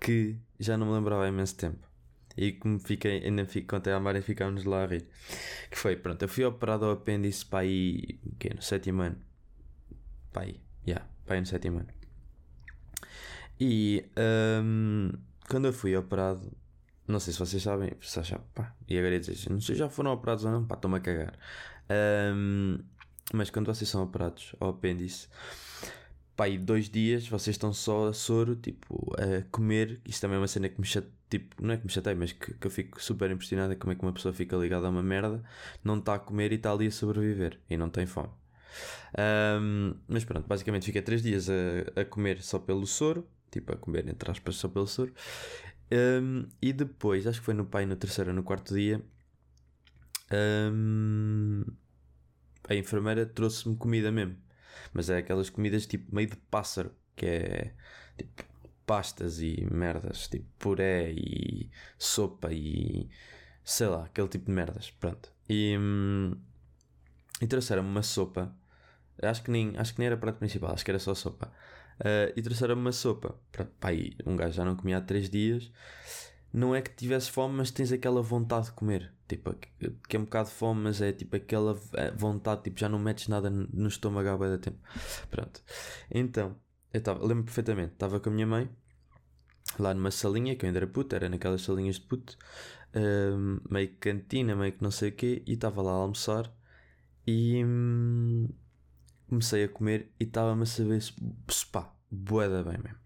que 0.00 0.36
já 0.58 0.78
não 0.78 0.86
me 0.86 0.94
lembrava 0.94 1.26
há 1.26 1.28
imenso 1.28 1.54
tempo. 1.54 1.86
E 2.34 2.52
que 2.52 2.66
me 2.66 2.80
fiquei, 2.80 3.22
ainda 3.24 3.46
contei 3.66 3.92
à 3.92 4.00
Mar 4.00 4.16
e 4.16 4.22
ficámos 4.22 4.64
lá 4.64 4.84
a 4.84 4.86
rir. 4.86 5.04
Que 5.70 5.76
foi, 5.76 5.96
pronto, 5.96 6.22
eu 6.22 6.28
fui 6.28 6.44
operado 6.46 6.86
ao 6.86 6.92
apêndice 6.92 7.44
para 7.44 7.60
aí, 7.60 8.18
que 8.38 8.54
no 8.54 8.62
sétimo 8.62 9.02
ano 9.02 9.18
pai, 10.32 10.60
yeah, 10.86 11.06
pai 11.26 11.40
no 11.40 11.46
sétimo 11.46 11.80
ano. 11.80 11.88
E 13.60 14.02
um, 14.64 15.12
quando 15.46 15.66
eu 15.66 15.74
fui 15.74 15.94
operado, 15.94 16.50
não 17.08 17.18
sei 17.18 17.32
se 17.32 17.38
vocês 17.38 17.62
sabem, 17.62 17.92
se 18.00 18.20
acham, 18.20 18.40
pá, 18.54 18.74
e 18.86 18.98
agora 18.98 19.14
ia 19.14 19.20
dizer, 19.20 19.50
não 19.50 19.60
sei 19.60 19.74
se 19.74 19.78
já 19.78 19.88
foram 19.88 20.12
operados 20.12 20.44
ou 20.44 20.52
não, 20.52 20.64
pá, 20.64 20.74
estou-me 20.74 20.98
a 20.98 21.00
cagar. 21.00 21.34
Um, 22.34 22.78
mas 23.32 23.50
quando 23.50 23.66
vocês 23.66 23.88
são 23.88 24.02
operados 24.02 24.54
ao 24.60 24.70
apêndice, 24.70 25.28
pá, 26.36 26.48
e 26.48 26.58
dois 26.58 26.88
dias 26.88 27.26
vocês 27.26 27.54
estão 27.54 27.72
só 27.72 28.08
a 28.08 28.12
soro, 28.12 28.54
tipo, 28.56 29.12
a 29.18 29.42
comer. 29.50 30.00
Isso 30.06 30.20
também 30.20 30.36
é 30.36 30.40
uma 30.40 30.48
cena 30.48 30.68
que 30.68 30.80
me 30.80 30.86
chateia, 30.86 31.12
tipo, 31.28 31.56
não 31.62 31.74
é 31.74 31.76
que 31.76 31.84
me 31.84 31.90
chatei, 31.90 32.14
mas 32.14 32.32
que, 32.32 32.54
que 32.54 32.66
eu 32.66 32.70
fico 32.70 33.02
super 33.02 33.30
impressionado. 33.30 33.72
É 33.72 33.76
como 33.76 33.92
é 33.92 33.96
que 33.96 34.02
uma 34.02 34.12
pessoa 34.12 34.32
fica 34.32 34.56
ligada 34.56 34.86
a 34.86 34.90
uma 34.90 35.02
merda, 35.02 35.42
não 35.84 35.98
está 35.98 36.14
a 36.14 36.18
comer 36.18 36.52
e 36.52 36.54
está 36.56 36.72
ali 36.72 36.86
a 36.86 36.90
sobreviver 36.90 37.58
e 37.68 37.76
não 37.76 37.90
tem 37.90 38.06
fome. 38.06 38.30
Um, 39.60 39.94
mas 40.06 40.24
pronto, 40.24 40.46
basicamente 40.46 40.86
fiquei 40.86 41.02
3 41.02 41.22
dias 41.22 41.48
a, 41.50 42.00
a 42.00 42.04
comer 42.04 42.40
só 42.42 42.58
pelo 42.58 42.86
soro, 42.86 43.26
tipo 43.50 43.72
a 43.72 43.76
comer 43.76 44.08
entre 44.08 44.30
aspas 44.30 44.56
só 44.56 44.68
pelo 44.68 44.86
soro. 44.86 45.12
Um, 45.90 46.46
e 46.60 46.72
depois, 46.72 47.26
acho 47.26 47.40
que 47.40 47.44
foi 47.46 47.54
no 47.54 47.64
pai 47.64 47.86
no 47.86 47.96
terceiro 47.96 48.30
ou 48.30 48.36
no 48.36 48.42
quarto 48.42 48.74
dia, 48.74 49.02
um, 50.72 51.64
a 52.68 52.74
enfermeira 52.74 53.24
trouxe-me 53.26 53.76
comida 53.76 54.12
mesmo. 54.12 54.36
Mas 54.92 55.10
é 55.10 55.18
aquelas 55.18 55.50
comidas 55.50 55.86
tipo 55.86 56.14
meio 56.14 56.28
de 56.28 56.36
pássaro, 56.36 56.94
que 57.16 57.26
é 57.26 57.74
tipo 58.16 58.44
pastas 58.86 59.40
e 59.40 59.66
merdas, 59.70 60.28
tipo 60.28 60.46
puré 60.58 61.12
e 61.12 61.70
sopa 61.98 62.52
e 62.52 63.08
sei 63.64 63.86
lá, 63.88 64.04
aquele 64.04 64.28
tipo 64.28 64.46
de 64.46 64.52
merdas. 64.52 64.90
Pronto. 64.90 65.32
E, 65.48 65.76
e 67.40 67.46
trouxeram-me 67.46 67.88
uma 67.88 68.02
sopa 68.02 68.54
Acho 69.22 69.42
que 69.42 69.50
nem, 69.50 69.76
acho 69.76 69.94
que 69.94 69.98
nem 69.98 70.06
era 70.06 70.16
prato 70.16 70.38
principal, 70.38 70.72
acho 70.72 70.84
que 70.84 70.90
era 70.90 70.98
só 70.98 71.14
sopa. 71.14 71.52
Uh, 72.00 72.32
e 72.36 72.42
trouxeram-me 72.42 72.80
uma 72.80 72.92
sopa. 72.92 73.34
Pronto, 73.50 73.72
pá, 73.80 73.88
um 74.26 74.36
gajo 74.36 74.54
já 74.54 74.64
não 74.64 74.76
comia 74.76 74.98
há 74.98 75.00
3 75.00 75.28
dias. 75.28 75.70
Não 76.52 76.74
é 76.74 76.80
que 76.80 76.90
tivesse 76.90 77.30
fome, 77.30 77.56
mas 77.56 77.70
tens 77.70 77.92
aquela 77.92 78.22
vontade 78.22 78.66
de 78.66 78.72
comer. 78.72 79.12
Tipo, 79.28 79.54
que 80.08 80.16
é 80.16 80.18
um 80.18 80.24
bocado 80.24 80.48
de 80.48 80.54
fome, 80.54 80.82
mas 80.82 81.02
é 81.02 81.12
tipo 81.12 81.36
aquela 81.36 81.78
eh, 81.92 82.10
vontade, 82.12 82.62
tipo, 82.62 82.80
já 82.80 82.88
não 82.88 82.98
metes 82.98 83.28
nada 83.28 83.50
no 83.50 83.88
estômago 83.88 84.28
há 84.28 84.38
bem 84.38 84.58
tempo. 84.58 84.78
Pronto. 85.30 85.62
Então, 86.10 86.56
eu 86.92 86.98
estava, 86.98 87.24
lembro 87.26 87.44
perfeitamente, 87.44 87.92
estava 87.92 88.18
com 88.20 88.30
a 88.30 88.32
minha 88.32 88.46
mãe, 88.46 88.70
lá 89.78 89.92
numa 89.92 90.10
salinha, 90.10 90.56
que 90.56 90.64
eu 90.64 90.68
ainda 90.68 90.78
era 90.78 90.86
puto, 90.86 91.14
era 91.14 91.28
naquelas 91.28 91.60
salinhas 91.62 91.96
de 91.96 92.02
puto, 92.02 92.38
uh, 92.94 93.60
meio 93.70 93.88
que 93.88 93.96
cantina, 93.96 94.56
meio 94.56 94.72
que 94.72 94.82
não 94.82 94.90
sei 94.90 95.10
o 95.10 95.12
quê, 95.12 95.42
e 95.46 95.52
estava 95.52 95.82
lá 95.82 95.92
a 95.92 95.94
almoçar. 95.96 96.50
E. 97.26 97.62
Hum, 97.64 98.48
comecei 99.28 99.64
a 99.64 99.68
comer 99.68 100.12
e 100.18 100.24
estava-me 100.24 100.62
a 100.62 100.66
saber, 100.66 101.02
pá, 101.72 101.94
boeda 102.10 102.62
bem 102.62 102.78
mesmo. 102.78 102.98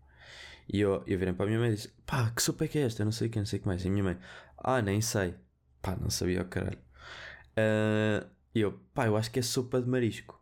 E 0.72 0.80
eu, 0.80 1.02
eu 1.06 1.18
virei 1.18 1.34
para 1.34 1.44
a 1.44 1.48
minha 1.48 1.58
mãe 1.58 1.70
e 1.70 1.74
disse: 1.74 1.92
pá, 2.06 2.30
que 2.30 2.42
sopa 2.42 2.64
é 2.64 2.68
que 2.68 2.78
é 2.78 2.82
esta? 2.82 3.02
Eu 3.02 3.06
não 3.06 3.12
sei 3.12 3.28
o 3.28 3.30
que, 3.30 3.38
não 3.38 3.46
sei 3.46 3.58
o 3.58 3.62
que 3.62 3.68
mais. 3.68 3.84
E 3.84 3.88
a 3.88 3.90
minha 3.90 4.04
mãe: 4.04 4.18
ah, 4.58 4.80
nem 4.80 5.00
sei. 5.00 5.34
Pá, 5.80 5.96
não 5.96 6.10
sabia 6.10 6.42
o 6.42 6.44
caralho. 6.46 6.78
Uh, 7.58 8.26
e 8.54 8.60
eu: 8.60 8.72
pá, 8.94 9.06
eu 9.06 9.16
acho 9.16 9.30
que 9.30 9.38
é 9.38 9.42
sopa 9.42 9.80
de 9.80 9.88
marisco. 9.88 10.40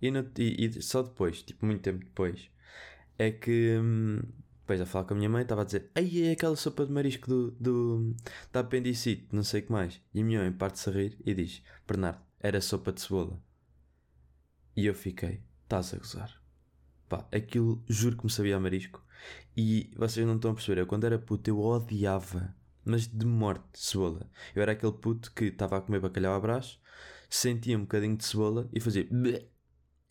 E, 0.00 0.10
no, 0.10 0.30
e, 0.38 0.66
e, 0.66 0.82
só 0.82 1.02
depois, 1.02 1.42
tipo, 1.42 1.66
muito 1.66 1.82
tempo 1.82 2.04
depois, 2.04 2.50
é 3.18 3.30
que. 3.30 3.78
Hum, 3.80 4.20
depois 4.60 4.80
a 4.82 4.86
falar 4.86 5.04
com 5.06 5.14
a 5.14 5.16
minha 5.16 5.28
mãe, 5.30 5.42
estava 5.42 5.62
a 5.62 5.64
dizer: 5.64 5.90
Ei, 5.94 6.28
é 6.28 6.32
aquela 6.32 6.56
sopa 6.56 6.84
de 6.86 6.92
marisco 6.92 7.28
do, 7.28 7.50
do, 7.52 8.16
da 8.52 8.60
apendicite, 8.60 9.28
não 9.32 9.42
sei 9.42 9.60
o 9.60 9.66
que 9.66 9.72
mais. 9.72 10.00
E 10.14 10.20
a 10.20 10.24
minha 10.24 10.40
mãe 10.40 10.52
parte-se 10.52 10.90
a 10.90 10.92
rir 10.92 11.18
e 11.24 11.34
diz: 11.34 11.62
Bernardo, 11.86 12.20
era 12.40 12.60
sopa 12.60 12.92
de 12.92 13.00
cebola. 13.00 13.40
E 14.78 14.86
eu 14.86 14.94
fiquei, 14.94 15.42
estás 15.64 15.92
a 15.92 15.98
gozar. 15.98 16.40
Pá, 17.08 17.26
aquilo 17.32 17.82
juro 17.88 18.16
que 18.16 18.24
me 18.24 18.30
sabia 18.30 18.56
a 18.56 18.60
marisco. 18.60 19.04
E 19.56 19.90
vocês 19.96 20.24
não 20.24 20.36
estão 20.36 20.52
a 20.52 20.54
perceber, 20.54 20.80
eu 20.80 20.86
quando 20.86 21.02
era 21.02 21.18
puto 21.18 21.50
eu 21.50 21.58
odiava, 21.58 22.54
mas 22.84 23.08
de 23.08 23.26
morte, 23.26 23.64
cebola. 23.72 24.30
Eu 24.54 24.62
era 24.62 24.70
aquele 24.70 24.92
puto 24.92 25.32
que 25.34 25.46
estava 25.46 25.78
a 25.78 25.80
comer 25.80 25.98
bacalhau 25.98 26.32
a 26.32 26.38
brás, 26.38 26.78
sentia 27.28 27.76
um 27.76 27.80
bocadinho 27.80 28.16
de 28.16 28.24
cebola 28.24 28.68
e 28.72 28.78
fazia 28.78 29.08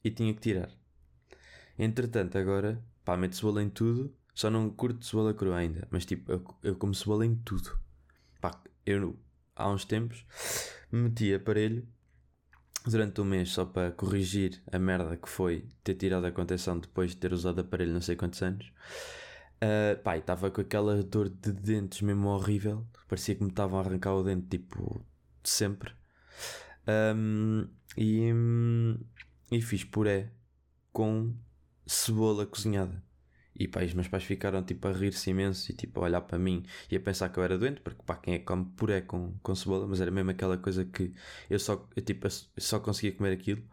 e 0.03 0.11
tinha 0.11 0.33
que 0.33 0.41
tirar. 0.41 0.69
Entretanto, 1.79 2.37
agora, 2.37 2.83
pá, 3.05 3.15
meto 3.15 3.37
cebola 3.37 3.63
em 3.63 3.69
tudo, 3.69 4.13
só 4.33 4.49
não 4.49 4.69
curto 4.69 5.05
cebola 5.05 5.33
crua 5.33 5.59
ainda, 5.59 5.87
mas 5.89 6.03
tipo, 6.03 6.29
eu, 6.29 6.43
eu 6.61 6.75
como 6.75 6.93
cebola 6.93 7.25
em 7.25 7.35
tudo. 7.35 7.79
Pá, 8.41 8.61
eu 8.85 9.17
há 9.55 9.69
uns 9.69 9.85
tempos 9.85 10.25
meti 10.91 11.33
aparelho 11.33 11.87
durante 12.89 13.21
um 13.21 13.25
mês 13.25 13.51
só 13.51 13.65
para 13.65 13.91
corrigir 13.91 14.61
a 14.71 14.79
merda 14.79 15.17
que 15.17 15.29
foi 15.29 15.65
ter 15.83 15.95
tirado 15.95 16.25
a 16.25 16.31
contenção 16.31 16.79
depois 16.79 17.11
de 17.11 17.17
ter 17.17 17.33
usado 17.33 17.61
aparelho 17.61 17.93
não 17.93 18.01
sei 18.01 18.15
quantos 18.15 18.41
anos. 18.41 18.71
Uh, 19.57 20.01
pá, 20.03 20.17
estava 20.17 20.51
com 20.51 20.61
aquela 20.61 21.01
dor 21.03 21.29
de 21.29 21.51
dentes 21.51 22.01
mesmo 22.01 22.27
horrível. 22.29 22.85
Parecia 23.07 23.35
que 23.35 23.43
me 23.43 23.49
estavam 23.49 23.79
a 23.79 23.81
arrancar 23.81 24.13
o 24.13 24.23
dente, 24.23 24.47
tipo, 24.47 25.03
sempre. 25.43 25.91
Um, 26.87 27.67
e, 27.97 28.29
e 29.51 29.61
fiz 29.61 29.83
puré 29.83 30.31
com 30.91 31.33
cebola 31.85 32.45
cozinhada. 32.45 33.03
E 33.59 33.67
pá, 33.67 33.83
os 33.83 33.93
meus 33.93 34.07
pais 34.07 34.23
ficaram 34.23 34.63
tipo 34.63 34.87
a 34.87 34.91
rir-se 34.91 35.31
imenso 35.31 35.71
e 35.71 35.75
tipo 35.75 35.99
a 35.99 36.03
olhar 36.03 36.21
para 36.21 36.37
mim 36.37 36.63
e 36.91 36.95
a 36.95 36.99
pensar 36.99 37.29
que 37.29 37.39
eu 37.39 37.43
era 37.43 37.57
doente, 37.57 37.81
porque 37.81 38.01
pá, 38.05 38.15
quem 38.15 38.35
é 38.35 38.39
que 38.39 38.45
come 38.45 38.65
puré 38.77 39.01
com, 39.01 39.33
com 39.41 39.55
cebola, 39.55 39.87
mas 39.87 39.99
era 39.99 40.11
mesmo 40.11 40.29
aquela 40.29 40.57
coisa 40.57 40.85
que 40.85 41.11
eu 41.49 41.59
só, 41.59 41.87
eu, 41.95 42.03
tipo, 42.03 42.27
eu 42.27 42.31
só 42.57 42.79
conseguia 42.79 43.11
comer 43.13 43.33
aquilo. 43.33 43.63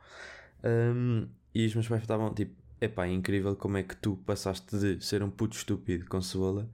Um, 0.65 1.29
e 1.55 1.67
os 1.67 1.75
meus 1.75 1.87
pais 1.89 2.03
estavam 2.03 2.33
tipo, 2.33 2.55
epá, 2.81 3.07
é 3.07 3.13
incrível 3.13 3.55
como 3.57 3.77
é 3.77 3.83
que 3.83 3.97
tu 3.97 4.17
passaste 4.25 4.77
de 4.77 5.05
ser 5.05 5.23
um 5.23 5.31
puto 5.31 5.57
estúpido 5.57 6.07
com 6.07 6.21
cebola 6.23 6.69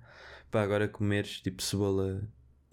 para 0.51 0.63
agora 0.63 0.89
comeres 0.89 1.41
tipo 1.41 1.63
cebola 1.63 2.23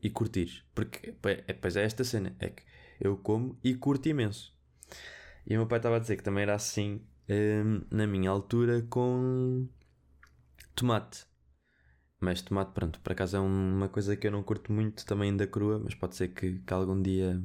e 0.02 0.10
curtires. 0.10 0.64
Porque, 0.76 1.14
é, 1.48 1.54
pois 1.54 1.76
é 1.76 1.84
esta 1.84 2.04
cena, 2.04 2.36
é 2.40 2.50
que 2.50 2.64
eu 3.00 3.18
como 3.18 3.58
e 3.64 3.76
curto 3.76 4.08
imenso. 4.08 4.56
E 5.46 5.56
o 5.56 5.60
meu 5.60 5.68
pai 5.68 5.80
estava 5.80 5.96
a 5.98 6.00
dizer 6.00 6.18
que 6.18 6.24
também 6.24 6.44
era 6.44 6.56
assim 6.56 7.02
um, 7.30 7.82
na 7.90 8.08
minha 8.08 8.30
altura 8.30 8.86
com 8.90 9.68
tomate. 10.78 11.26
Mas 12.20 12.42
tomate, 12.42 12.72
pronto, 12.72 13.00
por 13.02 13.12
acaso 13.12 13.38
é 13.38 13.40
uma 13.40 13.90
coisa 13.90 14.16
que 14.16 14.26
eu 14.28 14.32
não 14.32 14.42
curto 14.42 14.72
muito 14.72 15.06
também 15.06 15.36
da 15.36 15.46
crua, 15.46 15.80
mas 15.84 15.94
pode 15.94 16.16
ser 16.16 16.30
que, 16.30 16.60
que 16.60 16.74
algum 16.74 17.00
dia 17.02 17.42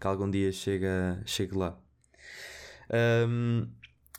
que 0.00 0.06
algum 0.06 0.30
dia 0.30 0.52
chega, 0.52 1.22
chegue 1.26 1.56
lá. 1.56 1.78
Um, 3.28 3.68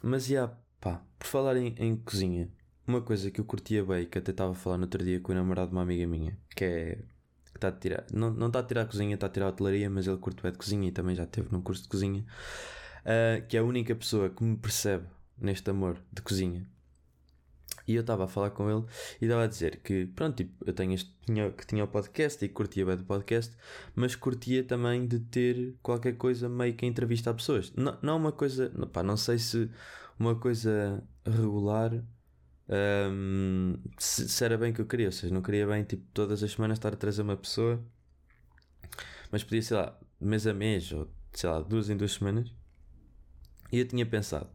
mas 0.02 0.26
já, 0.26 0.34
yeah, 0.34 0.58
pá, 0.82 1.02
por 1.18 1.28
falar 1.28 1.56
em, 1.58 1.74
em, 1.78 1.96
cozinha, 1.96 2.50
uma 2.86 3.02
coisa 3.02 3.32
que 3.32 3.40
eu 3.40 3.46
curtia 3.46 3.84
bem, 3.86 4.06
que 4.06 4.18
até 4.18 4.32
estava 4.32 4.52
a 4.52 4.56
falar 4.56 4.78
no 4.78 4.84
outro 4.84 5.04
dia 5.04 5.20
com 5.20 5.32
o 5.32 5.36
namorado 5.36 5.70
de 5.70 5.76
uma 5.76 5.84
amiga 5.84 6.06
minha, 6.08 6.38
que 6.56 6.66
é 6.66 6.96
que 7.46 7.58
está 7.58 7.70
a 7.70 7.72
tirar, 7.72 8.06
não, 8.12 8.32
não 8.32 8.48
está 8.48 8.60
a 8.60 8.64
tirar 8.64 8.82
a 8.82 8.86
cozinha, 8.86 9.14
está 9.14 9.28
a 9.28 9.30
tirar 9.30 9.46
a 9.46 9.50
hotelaria, 9.50 9.90
mas 9.90 10.08
ele 10.08 10.18
curte 10.18 10.42
bem 10.42 10.52
de 10.52 10.58
cozinha 10.58 10.88
e 10.90 10.92
também 10.92 11.16
já 11.16 11.26
teve 11.26 11.50
num 11.52 11.62
curso 11.62 11.84
de 11.84 11.90
cozinha, 11.90 12.26
uh, 13.06 13.48
que 13.48 13.56
é 13.56 13.60
a 13.60 13.64
única 13.64 13.96
pessoa 13.96 14.30
que 14.30 14.44
me 14.44 14.58
percebe 14.58 15.06
neste 15.38 15.70
amor 15.70 15.98
de 16.12 16.22
cozinha 16.22 16.68
e 17.88 17.96
eu 17.96 18.02
estava 18.02 18.26
a 18.26 18.28
falar 18.28 18.52
com 18.52 18.70
ele 18.70 18.86
e 19.22 19.26
estava 19.26 19.44
a 19.44 19.48
dizer 19.48 19.78
que, 19.78 20.06
pronto, 20.08 20.38
tipo, 20.38 20.54
eu 20.66 20.74
tenho 20.74 20.94
este, 20.94 21.14
tinha, 21.26 21.52
que 21.52 21.66
tinha 21.66 21.84
o 21.84 21.88
podcast 21.88 22.44
e 22.44 22.50
curtia 22.50 22.86
bem 22.86 22.98
do 22.98 23.04
podcast, 23.04 23.56
mas 23.96 24.16
curtia 24.16 24.64
também 24.64 25.06
de 25.08 25.20
ter 25.20 25.76
qualquer 25.82 26.14
coisa 26.14 26.48
meio 26.48 26.74
que 26.74 26.86
entrevista 26.86 27.30
a 27.30 27.34
pessoas. 27.34 27.72
Não, 27.76 27.98
não 28.02 28.18
uma 28.18 28.32
coisa, 28.32 28.72
não, 28.76 28.88
pá, 28.88 29.04
não 29.04 29.18
sei 29.18 29.38
se 29.38 29.70
uma 30.18 30.36
coisa 30.36 31.04
regular 31.26 32.04
um, 32.70 33.76
se, 33.98 34.30
se, 34.30 34.44
era 34.44 34.58
bem 34.58 34.72
que 34.74 34.82
eu 34.82 34.86
queria, 34.86 35.08
ou 35.08 35.12
seja, 35.12 35.34
não 35.34 35.42
queria 35.42 35.68
bem, 35.68 35.84
tipo, 35.84 36.04
todas 36.14 36.42
as 36.44 36.52
semanas 36.52 36.78
estar 36.78 36.94
a 36.94 36.96
trazer 36.96 37.22
uma 37.22 37.38
pessoa, 37.38 37.84
mas 39.32 39.44
podia, 39.44 39.62
sei 39.62 39.78
lá, 39.78 40.00
mês 40.20 40.48
a 40.48 40.54
mês 40.54 40.92
ou 40.92 41.10
sei 41.34 41.50
lá, 41.50 41.62
duas 41.62 41.90
em 41.90 41.98
duas 41.98 42.14
semanas. 42.14 42.54
E 43.72 43.80
eu 43.80 43.88
tinha 43.88 44.06
pensado, 44.06 44.50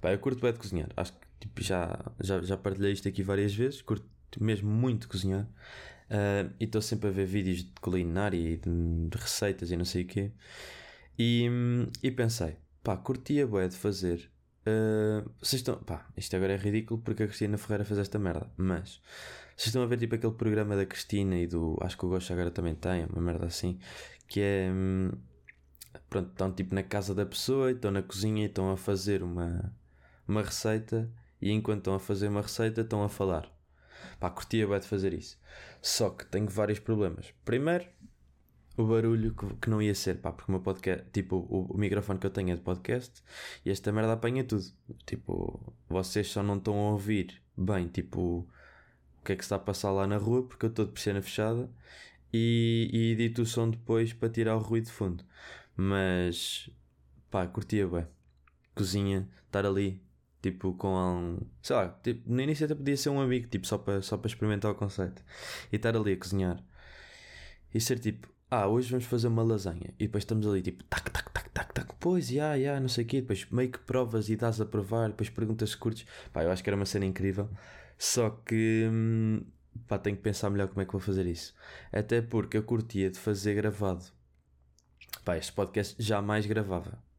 pá, 0.00 0.12
eu 0.12 0.18
curto 0.18 0.40
bem 0.40 0.52
de 0.52 0.58
cozinhar, 0.58 0.88
acho 0.96 1.12
que 1.12 1.29
tipo, 1.40 1.62
já, 1.62 1.98
já, 2.20 2.42
já 2.42 2.56
partilhei 2.56 2.92
isto 2.92 3.08
aqui 3.08 3.22
várias 3.22 3.54
vezes, 3.54 3.82
curto 3.82 4.06
mesmo 4.40 4.70
muito 4.70 5.08
cozinhar. 5.08 5.48
Uh, 6.10 6.52
e 6.58 6.64
estou 6.64 6.82
sempre 6.82 7.08
a 7.08 7.12
ver 7.12 7.24
vídeos 7.24 7.58
de 7.58 7.72
culinária 7.80 8.36
e 8.36 8.56
de, 8.56 9.08
de 9.08 9.16
receitas 9.16 9.70
e 9.70 9.76
não 9.76 9.84
sei 9.84 10.02
o 10.02 10.06
quê. 10.06 10.32
E, 11.18 11.48
e 12.02 12.10
pensei, 12.10 12.56
pá, 12.82 12.96
curtia 12.96 13.46
bué 13.46 13.68
de 13.68 13.76
fazer. 13.76 14.30
Uh, 14.62 15.28
vocês 15.40 15.60
estão, 15.60 15.76
pá, 15.76 16.06
isto 16.16 16.34
agora 16.36 16.52
é 16.52 16.56
ridículo 16.56 17.00
porque 17.00 17.22
a 17.22 17.26
Cristina 17.26 17.56
Ferreira 17.56 17.84
fez 17.84 17.98
esta 17.98 18.18
merda, 18.18 18.50
mas 18.56 19.00
vocês 19.56 19.68
estão 19.68 19.82
a 19.82 19.86
ver 19.86 19.98
tipo 19.98 20.14
aquele 20.14 20.34
programa 20.34 20.76
da 20.76 20.84
Cristina 20.84 21.36
e 21.36 21.46
do, 21.46 21.78
acho 21.80 21.96
que 21.96 22.04
o 22.04 22.08
Gosto 22.08 22.32
agora 22.32 22.50
também 22.50 22.74
tem, 22.74 23.04
uma 23.06 23.22
merda 23.22 23.46
assim, 23.46 23.78
que 24.26 24.40
é, 24.40 24.70
hum, 24.72 25.12
pronto, 26.08 26.30
estão 26.30 26.52
tipo 26.52 26.74
na 26.74 26.82
casa 26.82 27.14
da 27.14 27.24
pessoa, 27.24 27.70
estão 27.70 27.90
na 27.90 28.02
cozinha 28.02 28.42
e 28.42 28.46
estão 28.46 28.70
a 28.70 28.76
fazer 28.76 29.22
uma, 29.22 29.72
uma 30.26 30.42
receita 30.42 31.10
e 31.40 31.50
enquanto 31.50 31.78
estão 31.78 31.94
a 31.94 32.00
fazer 32.00 32.28
uma 32.28 32.42
receita 32.42 32.82
estão 32.82 33.02
a 33.02 33.08
falar. 33.08 33.50
Pá, 34.18 34.30
curtia 34.30 34.66
bem 34.66 34.78
de 34.78 34.86
fazer 34.86 35.14
isso. 35.14 35.38
Só 35.80 36.10
que 36.10 36.26
tenho 36.26 36.48
vários 36.48 36.78
problemas. 36.78 37.32
Primeiro, 37.44 37.86
o 38.76 38.84
barulho 38.86 39.34
que, 39.34 39.46
que 39.56 39.70
não 39.70 39.80
ia 39.80 39.94
ser, 39.94 40.18
pá, 40.18 40.32
porque 40.32 40.50
o 40.50 40.54
meu 40.54 40.60
podcast, 40.60 41.06
tipo, 41.12 41.36
o, 41.36 41.66
o, 41.70 41.78
microfone 41.78 42.18
que 42.18 42.26
eu 42.26 42.30
tenho 42.30 42.50
é 42.50 42.56
de 42.56 42.62
podcast 42.62 43.22
e 43.64 43.70
esta 43.70 43.92
merda 43.92 44.12
apanha 44.14 44.44
tudo. 44.44 44.64
Tipo, 45.06 45.74
vocês 45.88 46.28
só 46.28 46.42
não 46.42 46.56
estão 46.56 46.74
a 46.74 46.92
ouvir 46.92 47.42
bem, 47.56 47.88
tipo, 47.88 48.20
o 49.20 49.24
que 49.24 49.32
é 49.32 49.36
que 49.36 49.42
está 49.42 49.56
a 49.56 49.58
passar 49.58 49.90
lá 49.90 50.06
na 50.06 50.16
rua, 50.16 50.46
porque 50.46 50.66
eu 50.66 50.70
estou 50.70 50.84
de 50.86 50.92
persiana 50.92 51.22
fechada 51.22 51.70
e, 52.32 52.90
e 52.92 53.12
edito 53.12 53.42
o 53.42 53.46
som 53.46 53.70
depois 53.70 54.12
para 54.12 54.28
tirar 54.30 54.56
o 54.56 54.60
ruído 54.60 54.86
de 54.86 54.92
fundo. 54.92 55.24
Mas, 55.76 56.70
pá, 57.30 57.46
curtia 57.46 57.86
bem. 57.88 58.06
Cozinha, 58.74 59.28
estar 59.46 59.66
ali 59.66 60.02
Tipo, 60.42 60.72
com 60.74 60.88
um. 60.96 61.38
Sei 61.62 61.76
lá, 61.76 61.88
tipo, 62.02 62.30
no 62.32 62.40
início 62.40 62.64
até 62.64 62.74
podia 62.74 62.96
ser 62.96 63.10
um 63.10 63.20
amigo, 63.20 63.46
tipo, 63.48 63.66
só 63.66 63.76
para 63.78 64.00
só 64.00 64.20
experimentar 64.24 64.70
o 64.70 64.74
conceito. 64.74 65.22
E 65.70 65.76
estar 65.76 65.94
ali 65.96 66.12
a 66.12 66.16
cozinhar. 66.16 66.64
E 67.74 67.80
ser 67.80 67.98
tipo, 67.98 68.28
ah, 68.50 68.66
hoje 68.66 68.90
vamos 68.90 69.06
fazer 69.06 69.28
uma 69.28 69.42
lasanha. 69.42 69.94
E 69.98 70.06
depois 70.06 70.22
estamos 70.22 70.46
ali, 70.46 70.62
tipo, 70.62 70.82
tac, 70.84 71.10
tac, 71.10 71.30
tac, 71.32 71.50
tac, 71.50 71.72
tac. 71.74 71.94
Pois, 72.00 72.28
já, 72.28 72.32
yeah, 72.32 72.54
já, 72.54 72.60
yeah, 72.60 72.80
não 72.80 72.88
sei 72.88 73.04
o 73.04 73.06
quê. 73.06 73.20
Depois 73.20 73.46
meio 73.50 73.70
que 73.70 73.78
provas 73.80 74.28
e 74.28 74.36
dás 74.36 74.60
a 74.60 74.66
provar. 74.66 75.10
Depois 75.10 75.28
perguntas 75.30 75.70
se 75.70 75.76
curtes. 75.76 76.06
Pá, 76.32 76.42
eu 76.42 76.50
acho 76.50 76.62
que 76.62 76.70
era 76.70 76.76
uma 76.76 76.86
cena 76.86 77.04
incrível. 77.06 77.48
Só 77.98 78.30
que. 78.30 78.88
Hum, 78.90 79.44
pá, 79.86 79.98
tenho 79.98 80.16
que 80.16 80.22
pensar 80.22 80.50
melhor 80.50 80.68
como 80.68 80.80
é 80.80 80.86
que 80.86 80.92
vou 80.92 81.00
fazer 81.00 81.26
isso. 81.26 81.54
Até 81.92 82.22
porque 82.22 82.56
eu 82.56 82.62
curtia 82.62 83.10
de 83.10 83.18
fazer 83.18 83.54
gravado. 83.54 84.04
Pá, 85.24 85.36
este 85.36 85.52
podcast 85.52 86.02
jamais 86.02 86.46
gravava. 86.46 87.09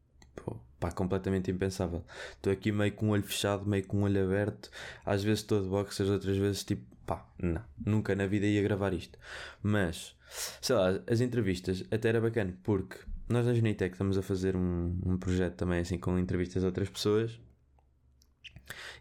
Pô, 0.44 0.58
pá, 0.80 0.92
completamente 0.92 1.52
impensável. 1.52 2.04
Estou 2.32 2.52
aqui 2.52 2.72
meio 2.72 2.92
com 2.94 3.08
um 3.08 3.10
olho 3.12 3.24
fechado, 3.24 3.66
meio 3.66 3.86
com 3.86 4.00
um 4.00 4.04
olho 4.04 4.24
aberto. 4.24 4.72
Às 5.06 5.24
vezes 5.24 5.40
estou 5.40 5.62
de 5.62 5.70
boxers, 5.70 6.10
outras 6.10 6.38
vezes 6.38 6.64
tipo, 6.64 6.84
pá, 7.06 7.26
não, 7.38 7.64
nunca 7.86 8.16
na 8.16 8.26
vida 8.26 8.46
ia 8.46 8.64
gravar 8.64 8.94
isto. 8.94 9.18
Mas, 9.62 10.16
sei 10.62 10.76
lá, 10.76 11.00
as 11.08 11.22
entrevistas 11.22 11.84
até 11.92 12.10
era 12.10 12.20
bacana, 12.20 12.58
porque 12.64 12.98
nós 13.30 13.46
na 13.46 13.54
Genitec 13.54 13.94
estamos 13.94 14.18
a 14.18 14.22
fazer 14.22 14.56
um, 14.56 15.00
um 15.06 15.18
projeto 15.18 15.56
também 15.56 15.80
assim 15.80 15.98
com 15.98 16.18
entrevistas 16.18 16.64
a 16.64 16.68
outras 16.68 16.90
pessoas 16.90 17.40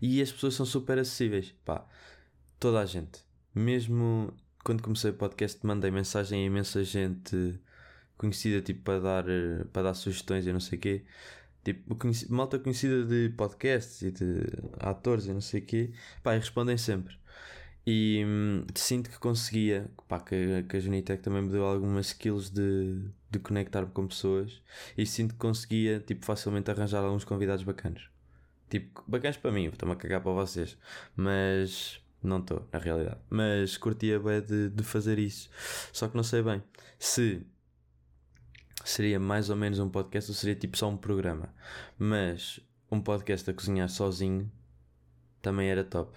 e 0.00 0.20
as 0.22 0.30
pessoas 0.30 0.54
são 0.54 0.66
super 0.66 0.98
acessíveis, 0.98 1.54
pá, 1.64 1.86
toda 2.58 2.80
a 2.80 2.86
gente. 2.86 3.24
Mesmo 3.54 4.32
quando 4.62 4.82
comecei 4.82 5.10
o 5.10 5.14
podcast, 5.14 5.64
mandei 5.66 5.90
mensagem 5.90 6.42
a 6.42 6.46
imensa 6.46 6.84
gente 6.84 7.58
conhecida 8.20 8.60
tipo 8.60 8.82
para 8.82 9.00
dar, 9.00 9.24
para 9.72 9.82
dar 9.84 9.94
sugestões 9.94 10.46
e 10.46 10.52
não 10.52 10.60
sei 10.60 10.78
o 10.78 10.80
quê. 10.80 11.04
Tipo, 11.64 11.94
conheci, 11.96 12.30
malta 12.30 12.58
conhecida 12.58 13.04
de 13.04 13.30
podcasts 13.30 14.02
e 14.02 14.10
de 14.10 14.42
atores 14.78 15.26
e 15.26 15.32
não 15.32 15.40
sei 15.40 15.60
o 15.60 15.64
quê, 15.64 15.90
pá, 16.22 16.34
e 16.34 16.38
respondem 16.38 16.76
sempre. 16.76 17.18
E 17.86 18.22
hum, 18.26 18.66
sinto 18.74 19.10
que 19.10 19.18
conseguia, 19.18 19.90
pá, 20.06 20.20
que, 20.20 20.64
que 20.68 20.76
a 20.76 20.80
Junitec 20.80 21.22
também 21.22 21.42
me 21.42 21.50
deu 21.50 21.64
algumas 21.64 22.08
skills 22.08 22.50
de, 22.50 23.02
de 23.30 23.38
conectar-me 23.38 23.90
com 23.90 24.06
pessoas 24.06 24.62
e 24.96 25.06
sinto 25.06 25.32
que 25.34 25.40
conseguia, 25.40 26.00
tipo, 26.00 26.24
facilmente 26.26 26.70
arranjar 26.70 27.02
alguns 27.02 27.24
convidados 27.24 27.64
bacanas. 27.64 28.02
Tipo, 28.68 29.02
bacanas 29.08 29.38
para 29.38 29.50
mim, 29.50 29.66
estou-me 29.66 29.94
a 29.94 29.96
cagar 29.96 30.22
para 30.22 30.32
vocês, 30.32 30.76
mas 31.16 32.00
não 32.22 32.38
estou, 32.38 32.68
na 32.72 32.78
realidade. 32.78 33.20
Mas 33.30 33.76
curtia 33.78 34.20
bem 34.20 34.42
de, 34.42 34.68
de 34.70 34.82
fazer 34.84 35.18
isso. 35.18 35.50
Só 35.92 36.08
que 36.08 36.16
não 36.16 36.22
sei 36.22 36.42
bem 36.42 36.62
se 36.98 37.46
seria 38.88 39.20
mais 39.20 39.50
ou 39.50 39.56
menos 39.56 39.78
um 39.78 39.88
podcast 39.88 40.30
ou 40.30 40.34
seria 40.34 40.54
tipo 40.54 40.76
só 40.76 40.88
um 40.88 40.96
programa. 40.96 41.52
Mas 41.98 42.60
um 42.90 43.00
podcast 43.00 43.48
a 43.50 43.54
cozinhar 43.54 43.88
sozinho 43.88 44.50
também 45.42 45.68
era 45.68 45.84
top. 45.84 46.16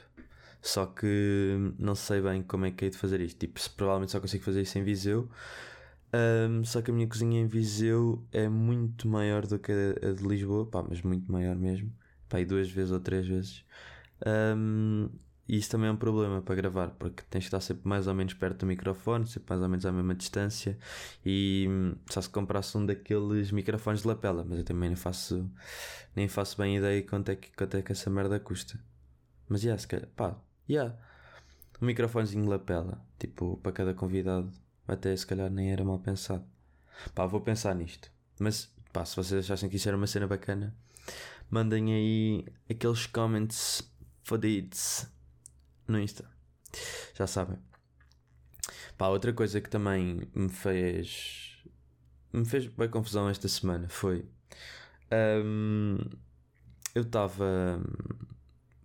Só 0.62 0.86
que 0.86 1.58
não 1.78 1.93
sei 1.93 2.21
bem 2.21 2.41
como 2.41 2.65
é 2.65 2.71
que 2.71 2.86
hei 2.86 2.91
de 2.91 2.97
fazer 2.97 3.19
isto. 3.19 3.38
Tipo, 3.38 3.60
provavelmente 3.76 4.12
só 4.12 4.19
consigo 4.19 4.43
fazer 4.43 4.62
isso 4.62 4.78
em 4.80 4.84
Viseu. 4.84 5.30
Um, 6.13 6.63
só 6.63 6.82
que 6.82 6.91
a 6.91 6.93
minha 6.93 7.08
cozinha 7.08 7.41
em 7.41 7.47
Viseu 7.47 8.23
é 8.32 8.47
muito 8.47 9.08
maior 9.08 9.45
do 9.47 9.58
que 9.60 9.71
a 9.71 10.13
de 10.13 10.23
Lisboa, 10.23 10.65
pá, 10.65 10.84
mas 10.88 11.02
muito 11.02 11.32
maior 11.32 11.56
mesmo. 11.56 11.91
Pá, 12.30 12.39
e 12.39 12.45
duas 12.45 12.69
vezes 12.69 12.91
ou 12.91 12.99
três 12.99 13.28
vezes. 13.28 13.65
Um, 14.26 15.10
e 15.47 15.58
isso 15.58 15.69
também 15.69 15.89
é 15.89 15.91
um 15.91 15.97
problema 15.97 16.41
para 16.41 16.56
gravar, 16.56 16.91
porque 16.91 17.21
tens 17.29 17.41
que 17.41 17.47
estar 17.47 17.60
sempre 17.60 17.88
mais 17.88 18.08
ou 18.08 18.13
menos 18.13 18.34
perto 18.34 18.60
do 18.60 18.65
microfone, 18.65 19.27
sempre 19.27 19.49
mais 19.49 19.62
ou 19.62 19.69
menos 19.69 19.86
à 19.86 19.91
mesma 19.91 20.15
distância. 20.15 20.77
E 21.25 21.67
hum, 21.69 21.95
só 22.10 22.21
se 22.21 22.29
comprasse 22.29 22.77
um 22.77 22.86
daqueles 22.86 23.51
microfones 23.51 24.03
de 24.03 24.08
lapela, 24.08 24.45
mas 24.47 24.60
eu 24.60 24.63
também 24.63 24.89
nem 24.89 24.95
faço, 24.95 25.49
nem 26.15 26.29
faço 26.29 26.58
bem 26.58 26.77
ideia 26.77 27.03
quanto 27.03 27.29
é 27.29 27.36
que, 27.36 27.51
quanto 27.51 27.75
é 27.75 27.82
que 27.82 27.91
essa 27.91 28.10
merda 28.10 28.39
custa. 28.39 28.79
Mas 29.49 29.62
já, 29.62 29.67
yeah, 29.67 29.82
se 29.82 29.88
calhar, 29.88 30.08
pá, 30.15 30.29
já. 30.67 30.84
Yeah. 30.84 30.97
Um 31.82 31.86
microfonezinho 31.88 32.43
de 32.43 32.49
lapela, 32.49 33.06
tipo, 33.19 33.58
para 33.58 33.73
cada 33.73 33.93
convidado, 33.93 34.49
até 34.88 35.13
se 35.13 35.27
calhar 35.27 35.49
nem 35.51 35.73
era 35.73 35.84
mal 35.84 35.99
pensado. 35.99 36.45
Pá, 37.13 37.25
vou 37.25 37.41
pensar 37.41 37.75
nisto. 37.75 38.10
Mas 38.39 38.73
pá, 38.93 39.03
se 39.03 39.17
vocês 39.17 39.43
achassem 39.43 39.69
que 39.69 39.75
isso 39.75 39.89
era 39.89 39.97
uma 39.97 40.08
cena 40.08 40.25
bacana, 40.25 40.73
mandem 41.49 41.93
aí 41.93 42.45
aqueles 42.69 43.06
comments 43.08 43.84
fodidos 44.23 45.12
no 45.88 46.00
Insta. 46.00 46.26
Já 47.15 47.28
sabem. 47.28 47.58
Pá, 48.98 49.08
outra 49.08 49.34
coisa 49.34 49.60
que 49.62 49.69
também 49.69 50.22
me 50.34 50.50
fez. 50.50 51.63
me 52.32 52.46
fez 52.46 52.67
bem 52.67 52.89
confusão 52.89 53.30
esta 53.30 53.48
semana 53.48 53.88
foi. 53.89 54.26
Um, 55.12 55.98
eu 56.96 57.04
estava. 57.04 57.82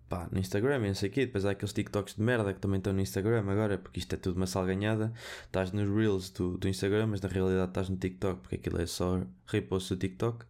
pá, 0.07 0.27
no 0.31 0.39
Instagram 0.39 0.77
e 0.85 0.87
não 0.87 0.95
sei 0.95 1.09
o 1.09 1.11
quê. 1.11 1.25
Depois 1.25 1.45
há 1.45 1.51
aqueles 1.51 1.73
TikToks 1.73 2.15
de 2.15 2.21
merda 2.21 2.53
que 2.53 2.59
também 2.59 2.79
estão 2.79 2.93
no 2.93 3.01
Instagram 3.01 3.49
agora, 3.49 3.77
porque 3.77 3.99
isto 3.99 4.13
é 4.13 4.17
tudo 4.17 4.37
uma 4.37 4.47
salganhada. 4.47 5.13
Estás 5.45 5.71
nos 5.71 5.89
Reels 5.89 6.29
do, 6.31 6.57
do 6.57 6.67
Instagram, 6.67 7.07
mas 7.07 7.21
na 7.21 7.29
realidade 7.29 7.69
estás 7.69 7.89
no 7.89 7.97
TikTok, 7.97 8.41
porque 8.41 8.55
aquilo 8.55 8.81
é 8.81 8.85
só 8.85 9.21
repost 9.47 9.93
do 9.93 9.99
TikTok. 9.99 10.45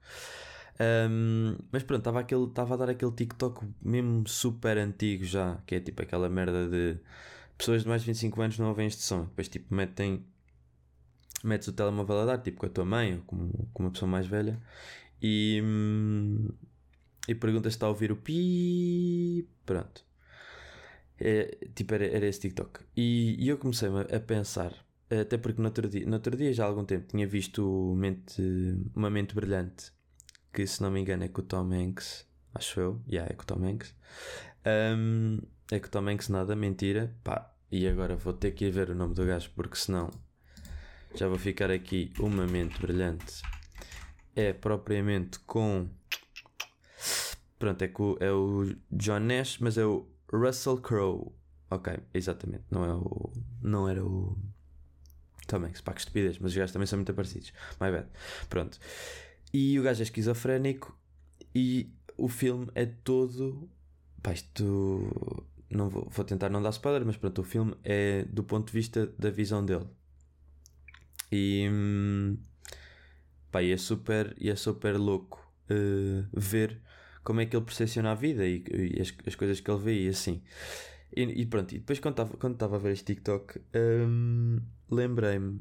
Um, 0.81 1.57
mas 1.73 1.83
pronto, 1.83 1.99
estava 1.99 2.73
a 2.73 2.77
dar 2.77 2.89
aquele 2.89 3.11
TikTok 3.11 3.65
mesmo 3.81 4.25
super 4.27 4.77
antigo 4.77 5.25
já, 5.25 5.57
que 5.65 5.75
é 5.75 5.79
tipo 5.81 6.01
aquela 6.01 6.29
merda 6.29 6.69
de 6.69 6.97
pessoas 7.57 7.83
de 7.83 7.89
mais 7.89 8.01
de 8.01 8.07
25 8.07 8.41
anos 8.41 8.59
não 8.59 8.69
ouvem 8.69 8.87
este 8.87 9.01
som. 9.01 9.25
Depois 9.25 9.49
tipo 9.49 9.73
metem 9.73 10.25
metes 11.43 11.67
o 11.67 11.73
telemóvel 11.73 12.21
a 12.21 12.25
dar, 12.25 12.37
tipo 12.39 12.59
com 12.59 12.65
a 12.65 12.69
tua 12.69 12.85
mãe 12.85 13.15
ou 13.15 13.21
com, 13.21 13.49
com 13.73 13.83
uma 13.83 13.91
pessoa 13.91 14.09
mais 14.09 14.27
velha 14.27 14.59
e, 15.21 15.61
e 17.27 17.35
perguntas 17.35 17.73
se 17.73 17.77
está 17.77 17.87
a 17.87 17.89
ouvir 17.89 18.11
o 18.11 18.15
pi. 18.15 19.47
Pronto. 19.65 20.05
É, 21.19 21.57
tipo, 21.75 21.93
era, 21.93 22.05
era 22.05 22.25
esse 22.27 22.39
TikTok. 22.39 22.79
E, 22.95 23.35
e 23.43 23.49
eu 23.49 23.57
comecei 23.57 23.89
a 23.89 24.19
pensar, 24.21 24.73
até 25.09 25.37
porque 25.37 25.61
no 25.61 25.67
outro, 25.67 25.89
dia, 25.89 26.05
no 26.05 26.13
outro 26.13 26.37
dia, 26.37 26.53
já 26.53 26.63
há 26.63 26.67
algum 26.67 26.85
tempo, 26.85 27.07
tinha 27.07 27.27
visto 27.27 27.93
mente, 27.97 28.41
uma 28.95 29.09
mente 29.09 29.35
brilhante 29.35 29.91
que 30.53 30.65
se 30.65 30.81
não 30.81 30.91
me 30.91 30.99
engano 30.99 31.23
é 31.23 31.27
com 31.27 31.41
o 31.41 31.43
Tom 31.43 31.71
Hanks, 31.71 32.27
acho 32.53 32.79
eu, 32.79 33.01
yeah, 33.07 33.31
é 33.31 33.35
com 33.35 33.43
o 33.43 33.45
Tom 33.45 33.65
Hanks. 33.65 33.95
Um, 34.65 35.39
é 35.71 35.79
com 35.79 35.87
o 35.87 35.89
Tom 35.89 36.07
Hanks 36.07 36.29
nada, 36.29 36.55
mentira, 36.55 37.15
pá, 37.23 37.53
e 37.71 37.87
agora 37.87 38.15
vou 38.15 38.33
ter 38.33 38.51
que 38.51 38.65
ir 38.65 38.71
ver 38.71 38.89
o 38.89 38.95
nome 38.95 39.13
do 39.13 39.25
gajo 39.25 39.51
porque 39.55 39.75
senão 39.75 40.09
já 41.15 41.27
vou 41.27 41.37
ficar 41.37 41.71
aqui 41.71 42.13
uma 42.19 42.45
mente 42.45 42.79
brilhante. 42.79 43.41
É 44.35 44.53
propriamente 44.53 45.39
com. 45.39 45.89
Pronto, 47.57 47.81
é, 47.81 47.87
com, 47.87 48.15
é 48.19 48.31
o 48.31 48.73
John 48.91 49.19
Nash, 49.19 49.57
mas 49.59 49.77
é 49.77 49.85
o 49.85 50.07
Russell 50.31 50.77
Crowe. 50.77 51.31
Ok, 51.69 51.93
exatamente. 52.13 52.63
Não, 52.71 52.85
é 52.85 52.93
o, 52.93 53.33
não 53.61 53.89
era 53.89 54.03
o. 54.03 54.37
Tom 55.47 55.65
Hanks, 55.65 55.81
pá, 55.81 55.93
que 55.93 55.99
estupidez, 55.99 56.37
mas 56.37 56.51
os 56.51 56.57
gajos 56.57 56.71
também 56.71 56.85
são 56.85 56.97
muito 56.97 57.13
parecidos. 57.13 57.51
My 57.81 57.91
bad. 57.91 58.07
Pronto. 58.49 58.79
E 59.51 59.79
o 59.79 59.83
gajo 59.83 60.01
é 60.01 60.03
esquizofrénico 60.03 60.97
e 61.53 61.91
o 62.17 62.27
filme 62.27 62.67
é 62.75 62.85
todo. 62.85 63.69
Pá, 64.21 64.33
isto. 64.33 65.45
Não 65.69 65.89
vou, 65.89 66.07
vou 66.09 66.25
tentar 66.25 66.49
não 66.49 66.61
dar 66.61 66.71
spoiler, 66.71 67.05
mas 67.05 67.17
pronto, 67.17 67.41
o 67.41 67.43
filme 67.43 67.75
é 67.83 68.25
do 68.25 68.43
ponto 68.43 68.67
de 68.67 68.73
vista 68.73 69.07
da 69.17 69.29
visão 69.29 69.65
dele. 69.65 69.87
E. 71.31 71.67
Pá, 73.51 73.63
e 73.63 73.71
é 73.71 73.77
super, 73.77 74.35
e 74.39 74.49
é 74.49 74.55
super 74.55 74.97
louco 74.97 75.39
uh, 75.71 76.27
ver 76.33 76.81
como 77.23 77.41
é 77.41 77.45
que 77.45 77.55
ele 77.55 77.65
percepciona 77.65 78.11
a 78.11 78.15
vida 78.15 78.45
e, 78.45 78.63
e 78.71 79.01
as, 79.01 79.13
as, 79.25 79.35
coisas 79.35 79.59
que 79.59 79.69
ele 79.69 79.79
vê 79.79 80.05
e 80.05 80.09
assim. 80.09 80.41
E, 81.15 81.23
e 81.23 81.45
pronto, 81.45 81.73
e 81.73 81.79
depois 81.79 81.99
quando 81.99 82.53
estava 82.53 82.75
a 82.75 82.79
ver 82.79 82.91
este 82.91 83.05
TikTok, 83.05 83.59
um, 83.75 84.59
lembrei-me 84.89 85.59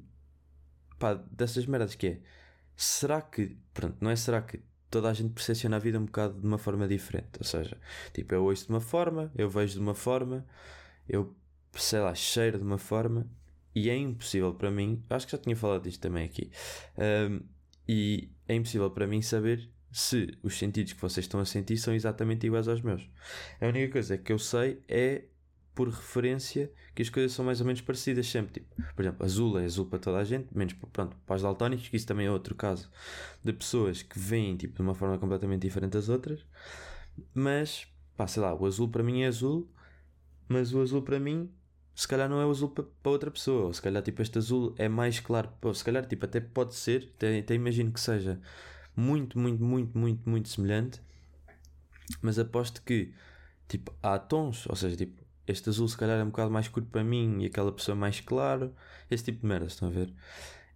dessas 1.31 1.66
merdas 1.66 1.94
que 1.94 2.07
é 2.07 2.20
será 2.79 3.21
que, 3.21 3.59
pronto, 3.75 3.97
não 4.01 4.09
é 4.09 4.14
será 4.14 4.41
que 4.41 4.61
toda 4.88 5.11
a 5.11 5.12
gente 5.12 5.35
percepciona 5.35 5.77
a 5.77 5.79
vida 5.81 5.99
um 5.99 6.07
bocado 6.07 6.41
de 6.41 6.47
uma 6.47 6.59
forma 6.59 6.87
diferente? 6.87 7.31
Ou 7.38 7.45
seja, 7.45 7.77
tipo, 8.14 8.33
eu 8.33 8.45
ouço 8.45 8.67
de 8.67 8.71
uma 8.71 8.81
forma, 8.81 9.33
eu 9.37 9.51
vejo 9.51 9.75
de 9.75 9.81
uma 9.81 9.95
forma, 9.95 10.47
eu, 11.09 11.37
sei 11.75 11.99
lá, 11.99 12.14
cheiro 12.14 12.57
de 12.57 12.64
uma 12.64 12.79
forma 12.79 13.29
e 13.75 13.91
é 13.91 13.97
impossível 13.97 14.55
para 14.55 14.71
mim, 14.71 15.05
acho 15.11 15.27
que 15.27 15.33
já 15.33 15.38
tinha 15.38 15.57
falado 15.57 15.83
disto 15.83 16.01
também 16.01 16.25
aqui, 16.25 16.51
um, 16.97 17.41
e 17.87 18.31
é 18.47 18.55
impossível 18.55 18.91
para 18.91 19.07
mim 19.07 19.23
saber 19.23 19.69
se 19.91 20.38
os 20.43 20.57
sentidos 20.57 20.93
que 20.93 21.01
vocês 21.01 21.25
estão 21.25 21.41
a 21.41 21.45
sentir 21.45 21.77
são 21.79 21.95
exatamente 21.95 22.47
iguais 22.47 22.69
aos 22.69 22.81
meus. 22.81 23.09
A 23.61 23.67
única 23.67 23.93
coisa 23.93 24.17
que 24.17 24.33
eu 24.33 24.38
sei 24.38 24.83
é 24.88 25.25
por 25.79 25.91
referência 25.91 26.73
que 26.93 27.03
as 27.03 27.09
coisas 27.09 27.31
são 27.31 27.45
mais 27.45 27.61
ou 27.61 27.67
menos 27.67 27.81
parecidas 27.81 28.27
sempre. 28.27 28.55
Tipo, 28.55 28.83
por 28.97 29.03
exemplo, 29.03 29.25
azul 29.25 29.61
é 29.61 29.64
azul 29.64 29.87
para 29.87 30.01
toda 30.01 30.19
a 30.19 30.25
gente, 30.25 30.49
menos 30.53 30.75
pronto, 30.93 31.17
para 31.25 31.37
os 31.37 31.43
daltónicos, 31.43 31.87
que 31.87 31.97
isso 31.97 32.05
também 32.05 32.27
é 32.27 32.31
outro 32.33 32.57
caso 32.57 32.91
de 33.45 33.53
pessoas 33.53 34.03
que 34.03 34.19
veem 34.19 34.57
tipo, 34.57 34.75
de 34.75 34.83
uma 34.83 34.93
forma 34.93 35.17
completamente 35.19 35.62
diferente 35.62 35.93
das 35.93 36.09
outras. 36.09 36.45
Mas, 37.33 37.87
pá, 38.17 38.27
sei 38.27 38.43
lá, 38.43 38.53
o 38.53 38.67
azul 38.67 38.88
para 38.88 39.05
mim 39.05 39.23
é 39.23 39.29
azul, 39.29 39.71
mas 40.49 40.75
o 40.75 40.81
azul 40.81 41.01
para 41.01 41.21
mim 41.21 41.49
se 41.95 42.09
calhar 42.09 42.29
não 42.29 42.41
é 42.41 42.47
o 42.47 42.51
azul 42.51 42.71
para, 42.71 42.85
outra 43.05 43.31
pessoa. 43.31 43.67
Ou 43.67 43.73
se 43.73 43.81
calhar 43.81 44.03
tipo, 44.03 44.21
este 44.21 44.37
azul 44.37 44.75
é 44.79 44.88
mais 44.88 45.21
claro. 45.21 45.49
Ou 45.62 45.73
se 45.73 45.85
calhar 45.85 46.05
tipo, 46.07 46.25
até 46.25 46.41
pode 46.41 46.75
ser, 46.75 47.12
até, 47.14 47.38
até 47.38 47.55
imagino 47.55 47.93
que 47.93 48.01
seja 48.01 48.41
muito, 48.97 49.38
muito, 49.38 49.62
muito, 49.62 49.97
muito, 49.97 50.29
muito 50.29 50.49
semelhante. 50.49 51.01
Mas 52.21 52.37
aposto 52.37 52.83
que 52.83 53.14
tipo, 53.69 53.95
há 54.03 54.19
tons, 54.19 54.67
ou 54.67 54.75
seja, 54.75 54.97
tipo, 54.97 55.28
este 55.48 55.68
azul 55.68 55.88
se 55.88 55.96
calhar 55.96 56.18
é 56.18 56.22
um 56.22 56.28
bocado 56.28 56.50
mais 56.50 56.66
escuro 56.66 56.87
para 56.87 57.02
mim 57.02 57.42
e 57.42 57.46
aquela 57.46 57.72
pessoa 57.72 57.94
mais 57.94 58.20
claro, 58.20 58.74
esse 59.11 59.24
tipo 59.24 59.40
de 59.40 59.46
merda, 59.46 59.66
estão 59.66 59.88
a 59.88 59.90
ver? 59.90 60.12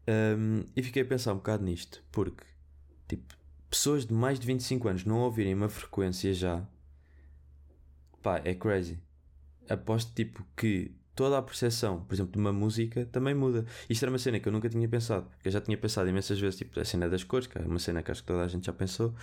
Um, 0.09 0.65
e 0.75 0.83
fiquei 0.83 1.03
a 1.03 1.05
pensar 1.05 1.33
um 1.33 1.37
bocado 1.37 1.65
nisto, 1.65 2.03
porque 2.11 2.45
tipo, 3.09 3.35
pessoas 3.71 4.07
de 4.07 4.13
mais 4.13 4.41
de 4.41 4.47
25 4.47 4.89
anos 4.89 5.05
não 5.05 5.21
ouvirem 5.21 5.55
uma 5.55 5.69
frequência 5.69 6.33
já, 6.35 6.67
pá, 8.23 8.41
é 8.45 8.55
crazy. 8.55 8.99
Aposto 9.69 10.13
tipo 10.15 10.45
que 10.57 10.95
toda 11.15 11.39
a 11.39 11.43
percepção, 11.43 12.05
por 12.05 12.15
exemplo, 12.15 12.33
de 12.33 12.39
uma 12.39 12.53
música 12.53 13.07
também 13.07 13.35
muda. 13.35 13.65
Isto 13.89 14.05
era 14.05 14.11
uma 14.13 14.19
cena 14.19 14.41
que 14.41 14.49
eu 14.49 14.53
nunca 14.53 14.69
tinha 14.69 14.89
pensado, 14.89 15.27
porque 15.27 15.49
eu 15.49 15.53
já 15.53 15.61
tinha 15.61 15.77
pensado 15.77 16.09
imensas 16.09 16.39
vezes, 16.41 16.59
tipo, 16.59 16.79
a 16.81 16.85
cena 16.85 17.09
das 17.09 17.23
cores, 17.25 17.47
que 17.47 17.59
é 17.59 17.63
uma 17.63 17.79
cena 17.79 18.03
que 18.03 18.11
acho 18.11 18.23
que 18.23 18.27
toda 18.27 18.45
a 18.45 18.49
gente 18.49 18.67
já 18.67 18.73
pensou. 18.73 19.15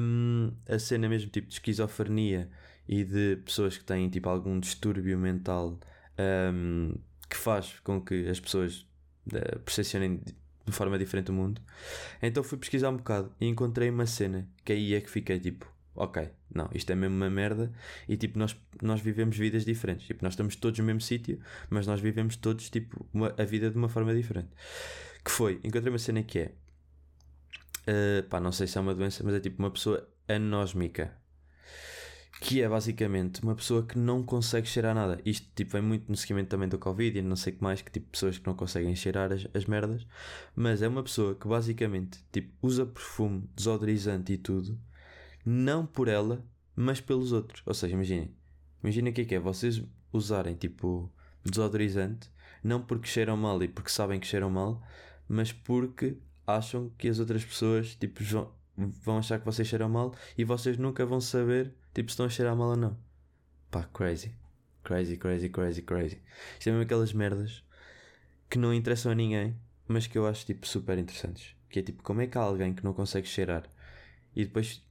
Um, 0.00 0.52
a 0.68 0.78
cena 0.78 1.08
mesmo 1.08 1.30
tipo 1.30 1.46
de 1.46 1.54
esquizofrenia 1.54 2.50
e 2.90 3.04
de 3.04 3.36
pessoas 3.44 3.78
que 3.78 3.84
têm 3.84 4.10
tipo 4.10 4.28
algum 4.28 4.58
distúrbio 4.58 5.16
mental 5.16 5.78
um, 6.52 6.92
que 7.28 7.36
faz 7.36 7.78
com 7.84 8.00
que 8.00 8.28
as 8.28 8.40
pessoas 8.40 8.84
uh, 9.28 9.60
percepcionem 9.60 10.20
de 10.66 10.72
forma 10.72 10.98
diferente 10.98 11.30
o 11.30 11.32
mundo. 11.32 11.62
Então 12.20 12.42
fui 12.42 12.58
pesquisar 12.58 12.90
um 12.90 12.96
bocado 12.96 13.32
e 13.40 13.46
encontrei 13.46 13.88
uma 13.88 14.06
cena 14.06 14.48
que 14.64 14.72
aí 14.72 14.92
é 14.92 15.00
que 15.00 15.08
fiquei 15.08 15.38
tipo, 15.38 15.72
ok, 15.94 16.30
não, 16.52 16.68
isto 16.74 16.90
é 16.90 16.96
mesmo 16.96 17.14
uma 17.14 17.30
merda 17.30 17.72
e 18.08 18.16
tipo, 18.16 18.36
nós, 18.36 18.56
nós 18.82 19.00
vivemos 19.00 19.36
vidas 19.36 19.64
diferentes. 19.64 20.08
Tipo, 20.08 20.24
nós 20.24 20.32
estamos 20.32 20.56
todos 20.56 20.80
no 20.80 20.84
mesmo 20.84 21.00
sítio, 21.00 21.38
mas 21.70 21.86
nós 21.86 22.00
vivemos 22.00 22.34
todos 22.34 22.68
tipo 22.70 23.06
uma, 23.14 23.32
a 23.38 23.44
vida 23.44 23.70
de 23.70 23.76
uma 23.76 23.88
forma 23.88 24.12
diferente. 24.12 24.48
Que 25.24 25.30
foi, 25.30 25.60
encontrei 25.62 25.92
uma 25.92 25.98
cena 25.98 26.24
que 26.24 26.40
é 26.40 26.52
uh, 27.86 28.28
pá, 28.28 28.40
não 28.40 28.50
sei 28.50 28.66
se 28.66 28.76
é 28.76 28.80
uma 28.80 28.96
doença, 28.96 29.22
mas 29.22 29.34
é 29.34 29.38
tipo 29.38 29.62
uma 29.62 29.70
pessoa 29.70 30.08
anósmica 30.26 31.20
que 32.40 32.62
é 32.62 32.68
basicamente 32.68 33.42
uma 33.42 33.54
pessoa 33.54 33.84
que 33.84 33.98
não 33.98 34.22
consegue 34.22 34.66
cheirar 34.66 34.94
nada. 34.94 35.20
Isto 35.26 35.46
tipo, 35.54 35.72
vem 35.72 35.82
muito 35.82 36.08
no 36.08 36.16
seguimento 36.16 36.48
também 36.48 36.68
do 36.68 36.78
Covid 36.78 37.18
e 37.18 37.22
não 37.22 37.36
sei 37.36 37.52
o 37.52 37.56
que 37.56 37.62
mais, 37.62 37.82
que 37.82 37.90
tipo 37.92 38.06
pessoas 38.10 38.38
que 38.38 38.46
não 38.46 38.54
conseguem 38.54 38.96
cheirar 38.96 39.30
as, 39.30 39.46
as 39.52 39.66
merdas, 39.66 40.06
mas 40.56 40.80
é 40.80 40.88
uma 40.88 41.02
pessoa 41.02 41.34
que 41.34 41.46
basicamente 41.46 42.18
tipo, 42.32 42.50
usa 42.62 42.86
perfume, 42.86 43.44
desodorizante 43.54 44.32
e 44.32 44.38
tudo, 44.38 44.80
não 45.44 45.84
por 45.84 46.08
ela, 46.08 46.42
mas 46.74 46.98
pelos 46.98 47.30
outros. 47.30 47.62
Ou 47.66 47.74
seja, 47.74 47.94
imaginem, 47.94 48.34
imaginem 48.82 49.12
o 49.12 49.14
que 49.14 49.20
é 49.20 49.24
que 49.26 49.34
é 49.34 49.38
vocês 49.38 49.82
usarem 50.10 50.54
tipo 50.54 51.12
desodorizante, 51.44 52.30
não 52.64 52.80
porque 52.80 53.06
cheiram 53.06 53.36
mal 53.36 53.62
e 53.62 53.68
porque 53.68 53.90
sabem 53.90 54.18
que 54.18 54.26
cheiram 54.26 54.48
mal, 54.48 54.82
mas 55.28 55.52
porque 55.52 56.16
acham 56.46 56.90
que 56.96 57.06
as 57.06 57.18
outras 57.18 57.44
pessoas 57.44 57.94
tipo, 57.96 58.24
vão 58.24 58.50
achar 59.18 59.38
que 59.38 59.44
vocês 59.44 59.66
cheiram 59.66 59.88
mal 59.88 60.14
e 60.36 60.44
vocês 60.44 60.76
nunca 60.78 61.04
vão 61.04 61.20
saber 61.20 61.74
tipo 61.94 62.08
se 62.08 62.14
estão 62.14 62.26
a 62.26 62.30
cheirar 62.30 62.56
mal 62.56 62.70
ou 62.70 62.76
não. 62.76 62.96
Pá, 63.70 63.84
crazy. 63.84 64.34
Crazy, 64.82 65.16
crazy, 65.16 65.48
crazy, 65.48 65.82
crazy. 65.82 66.22
Isto 66.58 66.68
é 66.68 66.72
mesmo 66.72 66.84
aquelas 66.84 67.12
merdas 67.12 67.62
que 68.48 68.58
não 68.58 68.74
interessam 68.74 69.12
a 69.12 69.14
ninguém, 69.14 69.56
mas 69.86 70.06
que 70.06 70.18
eu 70.18 70.26
acho 70.26 70.46
tipo 70.46 70.66
super 70.66 70.98
interessantes. 70.98 71.54
Que 71.68 71.78
é 71.78 71.82
tipo, 71.82 72.02
como 72.02 72.20
é 72.20 72.26
que 72.26 72.36
há 72.36 72.40
alguém 72.40 72.74
que 72.74 72.82
não 72.82 72.92
consegue 72.92 73.28
cheirar? 73.28 73.68
E 74.34 74.44
depois, 74.44 74.82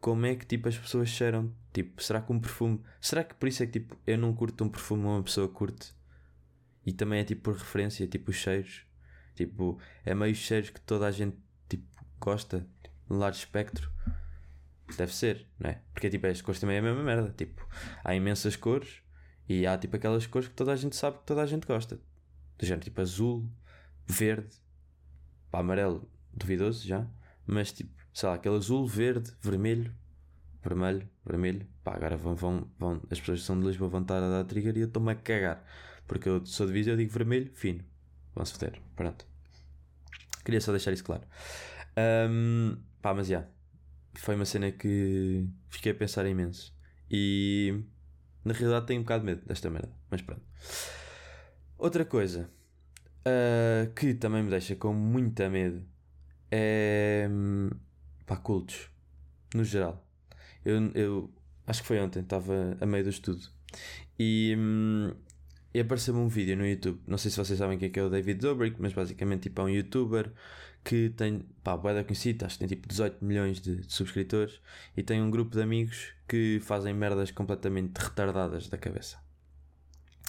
como 0.00 0.24
é 0.26 0.34
que 0.34 0.46
tipo 0.46 0.68
as 0.68 0.78
pessoas 0.78 1.08
cheiram? 1.08 1.52
Tipo, 1.72 2.02
será 2.02 2.22
que 2.22 2.32
um 2.32 2.40
perfume. 2.40 2.82
Será 3.00 3.22
que 3.24 3.34
por 3.34 3.48
isso 3.48 3.62
é 3.62 3.66
que 3.66 3.80
tipo 3.80 3.96
eu 4.06 4.16
não 4.16 4.34
curto 4.34 4.64
um 4.64 4.68
perfume 4.68 5.04
ou 5.04 5.10
uma 5.10 5.22
pessoa 5.22 5.48
curte? 5.48 5.94
E 6.86 6.92
também 6.92 7.20
é 7.20 7.24
tipo 7.24 7.42
por 7.42 7.54
referência, 7.54 8.06
tipo 8.06 8.30
os 8.30 8.36
cheiros. 8.36 8.86
Tipo, 9.34 9.78
é 10.04 10.14
meio 10.14 10.34
cheiros 10.34 10.70
que 10.70 10.80
toda 10.80 11.06
a 11.06 11.10
gente 11.10 11.36
tipo 11.68 11.84
gosta 12.18 12.66
largo 13.08 13.36
espectro. 13.36 13.90
Deve 14.96 15.14
ser, 15.14 15.46
não 15.58 15.70
é? 15.70 15.80
Porque 15.92 16.08
tipo, 16.08 16.26
as 16.26 16.40
cores 16.40 16.60
também 16.60 16.76
é 16.76 16.78
a 16.78 16.82
mesma 16.82 17.02
merda. 17.02 17.32
Tipo, 17.36 17.66
há 18.04 18.14
imensas 18.14 18.56
cores 18.56 19.02
e 19.48 19.66
há 19.66 19.76
tipo 19.76 19.96
aquelas 19.96 20.26
cores 20.26 20.48
que 20.48 20.54
toda 20.54 20.72
a 20.72 20.76
gente 20.76 20.94
sabe 20.96 21.18
que 21.18 21.24
toda 21.24 21.42
a 21.42 21.46
gente 21.46 21.66
gosta. 21.66 22.00
Do 22.58 22.64
género 22.64 22.84
tipo 22.84 23.00
azul, 23.00 23.50
verde, 24.06 24.54
pá, 25.50 25.60
amarelo, 25.60 26.08
duvidoso 26.32 26.86
já, 26.86 27.06
mas 27.46 27.72
tipo, 27.72 27.92
sei 28.14 28.28
lá, 28.28 28.34
aquele 28.36 28.56
azul, 28.56 28.86
verde, 28.86 29.32
vermelho, 29.42 29.94
vermelho, 30.62 31.08
vermelho. 31.24 31.66
Pá, 31.84 31.94
agora 31.94 32.16
vão, 32.16 32.34
vão, 32.34 32.70
vão 32.78 33.02
as 33.10 33.20
pessoas 33.20 33.40
que 33.40 33.46
são 33.46 33.58
de 33.58 33.66
Lisboa 33.66 33.90
vão 33.90 34.02
estar 34.02 34.22
a 34.22 34.28
dar 34.28 34.44
trigger 34.44 34.76
e 34.76 34.80
eu 34.80 34.86
estou-me 34.86 35.12
a 35.12 35.14
cagar. 35.14 35.64
Porque 36.06 36.28
eu 36.28 36.44
sou 36.46 36.66
de 36.66 36.72
Viseu, 36.72 36.94
eu 36.94 36.98
digo 36.98 37.12
vermelho, 37.12 37.50
fino. 37.54 37.84
Vão-se 38.34 38.52
foder. 38.52 38.80
Pronto. 38.94 39.26
Queria 40.44 40.60
só 40.60 40.70
deixar 40.70 40.92
isso 40.92 41.02
claro. 41.02 41.24
Um, 42.30 42.76
pá, 43.06 43.14
mas 43.14 43.28
já. 43.28 43.36
Yeah, 43.36 43.52
foi 44.16 44.34
uma 44.34 44.44
cena 44.44 44.72
que 44.72 45.46
fiquei 45.68 45.92
a 45.92 45.94
pensar 45.94 46.26
imenso. 46.26 46.74
E 47.08 47.84
na 48.44 48.52
realidade 48.52 48.86
tenho 48.86 49.00
um 49.00 49.04
bocado 49.04 49.20
de 49.20 49.26
medo 49.26 49.46
desta 49.46 49.70
merda. 49.70 49.92
Mas 50.10 50.22
pronto. 50.22 50.42
Outra 51.78 52.04
coisa 52.04 52.50
uh, 53.20 53.92
que 53.94 54.12
também 54.14 54.42
me 54.42 54.50
deixa 54.50 54.74
com 54.74 54.92
muita 54.92 55.48
medo 55.48 55.86
é. 56.50 57.28
pá, 58.26 58.36
cultos. 58.36 58.90
No 59.54 59.62
geral. 59.62 60.04
Eu, 60.64 60.90
eu 60.94 61.30
acho 61.64 61.82
que 61.82 61.86
foi 61.86 62.00
ontem, 62.00 62.22
estava 62.22 62.76
a 62.80 62.86
meio 62.86 63.04
do 63.04 63.10
estudo. 63.10 63.46
E, 64.18 64.52
hum, 64.58 65.14
e 65.72 65.78
apareceu-me 65.78 66.18
um 66.18 66.28
vídeo 66.28 66.56
no 66.56 66.66
YouTube. 66.66 67.00
Não 67.06 67.18
sei 67.18 67.30
se 67.30 67.36
vocês 67.36 67.56
sabem 67.56 67.78
quem 67.78 67.86
é, 67.86 67.90
que 67.92 68.00
é 68.00 68.02
o 68.02 68.10
David 68.10 68.40
Dobrik, 68.40 68.82
mas 68.82 68.92
basicamente 68.92 69.42
tipo, 69.42 69.60
é 69.60 69.64
um 69.64 69.68
youtuber 69.68 70.32
que 70.86 71.10
tem, 71.10 71.40
pá, 71.64 71.76
boeda 71.76 72.04
conhecido, 72.04 72.46
acho 72.46 72.54
que 72.54 72.60
tem 72.60 72.68
tipo 72.68 72.86
18 72.86 73.24
milhões 73.24 73.60
de, 73.60 73.78
de, 73.78 73.92
subscritores 73.92 74.60
e 74.96 75.02
tem 75.02 75.20
um 75.20 75.28
grupo 75.28 75.50
de 75.50 75.60
amigos 75.60 76.12
que 76.28 76.60
fazem 76.62 76.94
merdas 76.94 77.32
completamente 77.32 77.98
retardadas 77.98 78.68
da 78.68 78.78
cabeça. 78.78 79.18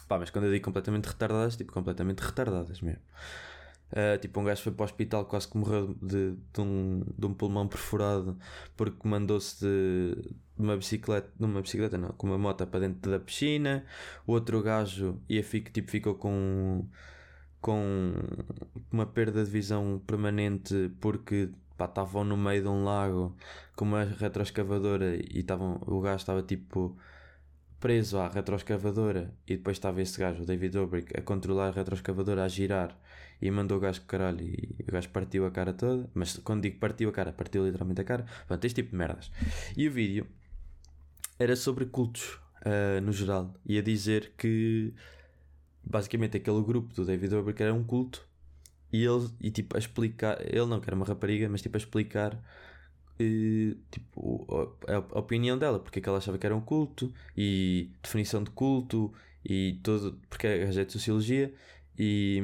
Pá, 0.08 0.18
mas 0.18 0.32
quando 0.32 0.46
eu 0.46 0.52
digo 0.52 0.66
completamente 0.66 1.06
retardadas, 1.06 1.56
tipo 1.56 1.72
completamente 1.72 2.22
retardadas 2.22 2.82
mesmo. 2.82 3.04
Uh, 3.92 4.18
tipo, 4.20 4.40
um 4.40 4.44
gajo 4.44 4.64
foi 4.64 4.72
para 4.72 4.82
o 4.82 4.86
hospital, 4.86 5.26
quase 5.26 5.48
que 5.48 5.58
morreu 5.58 5.96
de, 6.02 6.36
de, 6.54 6.62
um, 6.62 7.04
de 7.18 7.26
um 7.26 7.34
pulmão 7.34 7.68
perfurado 7.68 8.38
porque 8.76 9.08
mandou-se 9.08 9.64
de, 9.64 10.36
uma 10.58 10.76
bicicleta, 10.76 11.32
de 11.40 11.46
uma 11.46 11.62
bicicleta 11.62 11.98
não, 12.00 12.10
com 12.10 12.28
uma 12.28 12.38
moto 12.38 12.66
para 12.66 12.80
dentro 12.80 13.12
da 13.12 13.20
piscina. 13.20 13.86
O 14.26 14.34
outro 14.34 14.62
gajo 14.64 15.22
ia, 15.30 15.44
tipo, 15.44 15.92
ficou 15.92 16.16
com, 16.16 16.86
com 17.62 18.14
uma 18.92 19.06
perda 19.06 19.44
de 19.44 19.50
visão 19.50 20.02
permanente 20.06 20.92
porque 21.02 21.50
estavam 21.80 22.24
no 22.24 22.36
meio 22.36 22.64
de 22.64 22.68
um 22.68 22.84
lago 22.84 23.36
com 23.76 23.86
uma 23.86 24.04
retroescavadora 24.04 25.16
e 25.16 25.44
tavam, 25.44 25.80
o 25.86 26.02
gajo 26.02 26.18
estava 26.18 26.42
tipo 26.42 26.98
preso 27.80 28.18
à 28.18 28.28
retroescavadora 28.28 29.32
e 29.48 29.58
depois 29.58 29.78
estava 29.78 30.02
esse 30.02 30.20
gajo, 30.20 30.44
o 30.44 30.46
David 30.46 30.74
Dobrik, 30.74 31.18
a 31.18 31.22
controlar 31.22 31.68
a 31.68 31.72
retroescavadora, 31.72 32.44
a 32.44 32.48
girar 32.48 32.98
e 33.42 33.52
mandou 33.52 33.78
o 33.78 33.80
gajo 33.80 34.02
caralho 34.08 34.44
e 34.44 34.84
o 34.88 34.92
gajo 34.92 35.10
partiu 35.10 35.46
a 35.46 35.52
cara 35.52 35.74
toda. 35.74 36.10
Mas 36.14 36.38
quando 36.38 36.64
digo 36.64 36.80
partiu 36.80 37.10
a 37.10 37.12
cara, 37.12 37.32
partiu 37.32 37.66
literalmente 37.66 38.02
a 38.02 38.04
cara. 38.04 38.26
Pronto, 38.48 38.66
este 38.66 38.82
tipo 38.82 38.92
de 38.92 38.98
merdas. 38.98 39.32
E 39.76 39.88
o 39.88 39.92
vídeo 39.92 40.26
era 41.38 41.56
sobre 41.56 41.86
cultos 41.86 42.40
uh, 42.66 43.00
no 43.02 43.12
geral. 43.12 43.54
Ia 43.66 43.84
dizer 43.84 44.34
que 44.38 44.94
basicamente 45.90 46.38
aquele 46.38 46.62
grupo 46.62 46.94
do 46.94 47.06
David 47.06 47.30
Dobrik 47.30 47.62
era 47.62 47.74
um 47.74 47.84
culto 47.84 48.28
e 48.92 49.04
ele, 49.04 49.30
e 49.42 49.52
tipo, 49.52 49.76
a 49.76 49.80
explicar, 49.80 50.40
ele 50.42 50.66
não, 50.66 50.80
que 50.80 50.90
era 50.90 50.96
uma 50.96 51.06
rapariga, 51.06 51.50
mas 51.50 51.62
tipo, 51.62 51.76
a 51.78 51.80
explicar 51.80 52.42
e, 53.20 53.76
tipo, 53.92 54.48
a, 54.88 54.94
a, 54.96 55.20
opinião 55.20 55.58
dela, 55.58 55.80
porque 55.80 56.00
é 56.00 56.02
que 56.02 56.08
ela 56.08 56.20
achava 56.20 56.38
que 56.38 56.46
era 56.46 56.56
um 56.56 56.62
culto 56.62 57.12
e 57.36 57.90
definição 58.02 58.44
de 58.44 58.52
culto 58.52 59.12
e 59.44 59.80
todo, 59.84 60.20
porque 60.30 60.48
é 60.48 60.66
de 60.68 60.92
sociologia 60.92 61.54
e, 61.98 62.42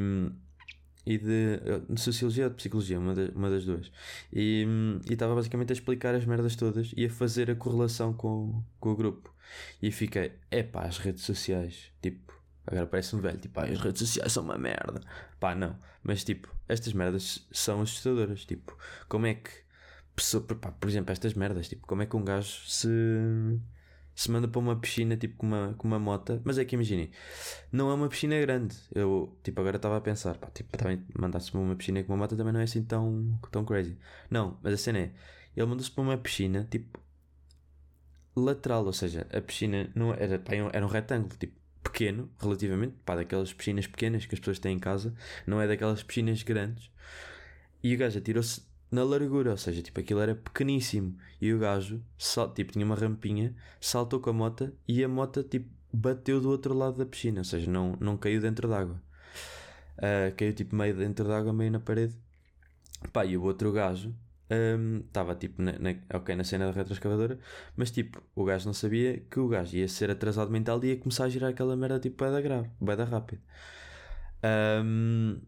e 1.06 1.18
de, 1.18 1.60
de 1.90 2.02
sociologia 2.02 2.46
ou 2.46 2.50
de 2.50 2.56
psicologia, 2.56 3.00
uma, 3.00 3.14
de, 3.14 3.32
uma 3.36 3.50
das 3.50 3.66
duas. 3.66 3.92
E 4.32 4.66
estava 5.10 5.36
basicamente 5.36 5.72
a 5.72 5.74
explicar 5.74 6.16
as 6.16 6.26
merdas 6.26 6.56
todas 6.56 6.92
e 6.98 7.06
a 7.06 7.10
fazer 7.10 7.52
a 7.52 7.56
correlação 7.56 8.14
com, 8.14 8.64
com 8.80 8.92
o 8.92 8.96
grupo. 8.96 9.34
E 9.82 9.92
fiquei, 9.92 10.32
é 10.50 10.64
pá, 10.64 10.84
as 10.84 10.98
redes 10.98 11.24
sociais, 11.24 11.92
tipo, 12.02 12.33
agora 12.66 12.88
parece 12.88 13.16
um 13.16 13.20
velho, 13.20 13.38
tipo, 13.38 13.60
ah, 13.60 13.64
as 13.64 13.80
redes 13.80 14.00
sociais 14.00 14.32
são 14.32 14.44
uma 14.44 14.58
merda. 14.58 15.02
Pá, 15.40 15.56
não, 15.56 15.78
mas 16.04 16.24
tipo, 16.24 16.54
estas 16.68 16.94
merdas 16.94 17.48
são 17.52 17.82
assustadoras, 17.82 18.46
tipo, 18.46 18.78
como 19.08 19.26
é 19.26 19.36
que 19.36 19.64
pessoa, 20.16 20.44
pá, 20.44 20.72
por 20.72 20.90
exemplo, 20.90 21.12
estas 21.12 21.34
merdas, 21.34 21.68
tipo, 21.68 21.86
como 21.88 22.02
é 22.02 22.06
que 22.06 22.16
um 22.16 22.24
gajo 22.24 22.62
se, 22.68 22.88
se 24.16 24.32
manda 24.32 24.48
para 24.48 24.60
uma 24.60 24.76
piscina, 24.80 25.18
tipo, 25.18 25.38
com 25.38 25.48
uma, 25.48 25.74
com 25.78 25.88
uma 25.88 26.00
mota, 26.00 26.42
mas 26.44 26.58
é 26.58 26.66
que 26.66 26.76
imaginem, 26.76 27.12
não 27.72 27.90
é 27.90 27.94
uma 27.94 28.08
piscina 28.10 28.40
grande, 28.40 28.78
eu, 28.94 29.36
tipo, 29.44 29.60
agora 29.60 29.78
estava 29.78 29.98
a 29.98 30.02
pensar, 30.02 30.38
pá, 30.38 30.50
tipo, 30.52 30.78
também 30.78 31.04
mandar-se 31.18 31.52
para 31.52 31.60
uma 31.60 31.76
piscina 31.76 32.04
com 32.04 32.14
uma 32.14 32.20
mota 32.20 32.36
também 32.36 32.54
não 32.54 32.60
é 32.60 32.64
assim 32.64 32.84
tão, 32.84 33.40
tão 33.52 33.66
crazy, 33.66 33.98
não, 34.30 34.60
mas 34.62 34.74
a 34.74 34.78
cena 34.78 35.00
é, 35.00 35.12
ele 35.56 35.66
mandou-se 35.66 35.92
para 35.92 36.04
uma 36.04 36.18
piscina, 36.18 36.68
tipo, 36.70 37.00
lateral, 38.36 38.86
ou 38.86 38.94
seja, 38.94 39.28
a 39.32 39.42
piscina 39.42 39.92
não 39.96 40.14
era, 40.14 40.40
pá, 40.40 40.54
era 40.56 40.86
um 40.86 40.90
retângulo, 40.90 41.36
tipo, 41.38 41.63
pequeno, 41.84 42.30
relativamente, 42.40 42.96
pá, 43.06 43.16
daquelas 43.16 43.54
piscinas 43.54 43.86
pequenas 43.86 44.26
que 44.26 44.34
as 44.34 44.40
pessoas 44.40 44.60
têm 44.60 44.78
em 44.78 44.80
casa, 44.80 45.14
não 45.46 45.62
é 45.62 45.68
daquelas 45.68 46.02
piscinas 46.02 46.42
grandes, 46.44 46.90
e 47.84 47.94
o 47.94 47.98
gajo 47.98 48.18
atirou-se 48.18 48.62
na 48.90 49.04
largura, 49.04 49.52
ou 49.52 49.58
seja, 49.58 49.82
tipo, 49.82 50.00
aquilo 50.00 50.22
era 50.22 50.36
pequeníssimo. 50.36 51.18
E 51.42 51.52
o 51.52 51.60
gajo, 51.60 52.02
sal, 52.18 52.54
tipo, 52.54 52.72
tinha 52.72 52.86
uma 52.86 52.96
rampinha, 52.96 53.56
saltou 53.82 54.20
com 54.20 54.30
a 54.30 54.34
moto 54.34 54.72
e 54.88 55.04
a 55.04 55.10
moto, 55.10 55.44
tipo, 55.44 55.68
bateu 55.92 56.40
do 56.40 56.50
outro 56.50 56.74
lado 56.74 56.98
da 56.98 57.06
piscina, 57.06 57.42
ou 57.42 57.44
seja, 57.44 57.70
não, 57.70 57.98
não 58.00 58.16
caiu 58.16 58.40
dentro 58.40 58.70
d'água. 58.70 59.02
Uh, 59.98 60.34
caiu, 60.38 60.54
tipo, 60.54 60.76
meio 60.76 60.96
dentro 60.96 61.28
d'água, 61.28 61.52
meio 61.52 61.72
na 61.72 61.80
parede. 61.80 62.14
Pá, 63.12 63.26
e 63.26 63.36
o 63.36 63.44
outro 63.44 63.72
gajo 63.72 64.16
estava, 64.50 65.34
um, 65.34 65.36
tipo, 65.36 65.62
na, 65.62 65.74
na, 65.80 65.96
ok, 66.14 66.36
na 66.36 66.44
cena 66.44 66.66
da 66.66 66.72
retroescavadora, 66.72 67.40
mas, 67.76 67.92
tipo, 67.92 68.22
o 68.36 68.44
gajo 68.44 68.66
não 68.66 68.74
sabia 68.74 69.20
que 69.30 69.40
o 69.40 69.48
gajo 69.48 69.76
ia 69.78 69.88
ser 69.88 70.12
atrasado 70.12 70.52
mental 70.52 70.84
e 70.84 70.88
ia 70.90 70.98
começar 70.98 71.26
a 71.26 71.30
girar 71.30 71.52
aquela 71.52 71.76
merda, 71.76 72.00
tipo, 72.00 72.24
bem 72.24 72.34
da 72.34 72.42
grave, 72.42 72.70
bem 72.80 72.96
da 72.96 73.06
rápido. 73.06 73.42
Um, 74.44 75.40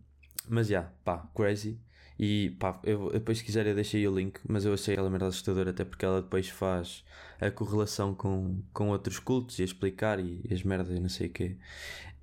mas, 0.49 0.67
já, 0.67 0.79
yeah, 0.79 0.93
pá, 1.03 1.29
crazy. 1.36 1.79
E 2.17 2.51
pá, 2.60 2.79
eu, 2.84 3.12
depois 3.12 3.39
se 3.39 3.43
quiser 3.43 3.67
eu 3.67 3.75
deixei 3.75 4.08
o 4.08 4.15
link, 4.15 4.39
mas 4.47 4.65
eu 4.65 4.73
achei 4.73 4.95
ela 4.95 5.10
merda 5.10 5.27
assustadora 5.27 5.71
até 5.71 5.84
porque 5.84 6.05
ela 6.05 6.21
depois 6.21 6.47
faz 6.47 7.03
a 7.41 7.51
correlação 7.51 8.15
com, 8.15 8.62
com 8.73 8.89
outros 8.89 9.19
cultos 9.19 9.60
e 9.60 9.63
a 9.63 9.65
explicar 9.65 10.19
e, 10.19 10.41
e 10.49 10.53
as 10.53 10.63
merdas 10.63 10.95
e 10.95 10.99
não 10.99 11.10
sei 11.10 11.27
o 11.27 11.29
quê. 11.31 11.58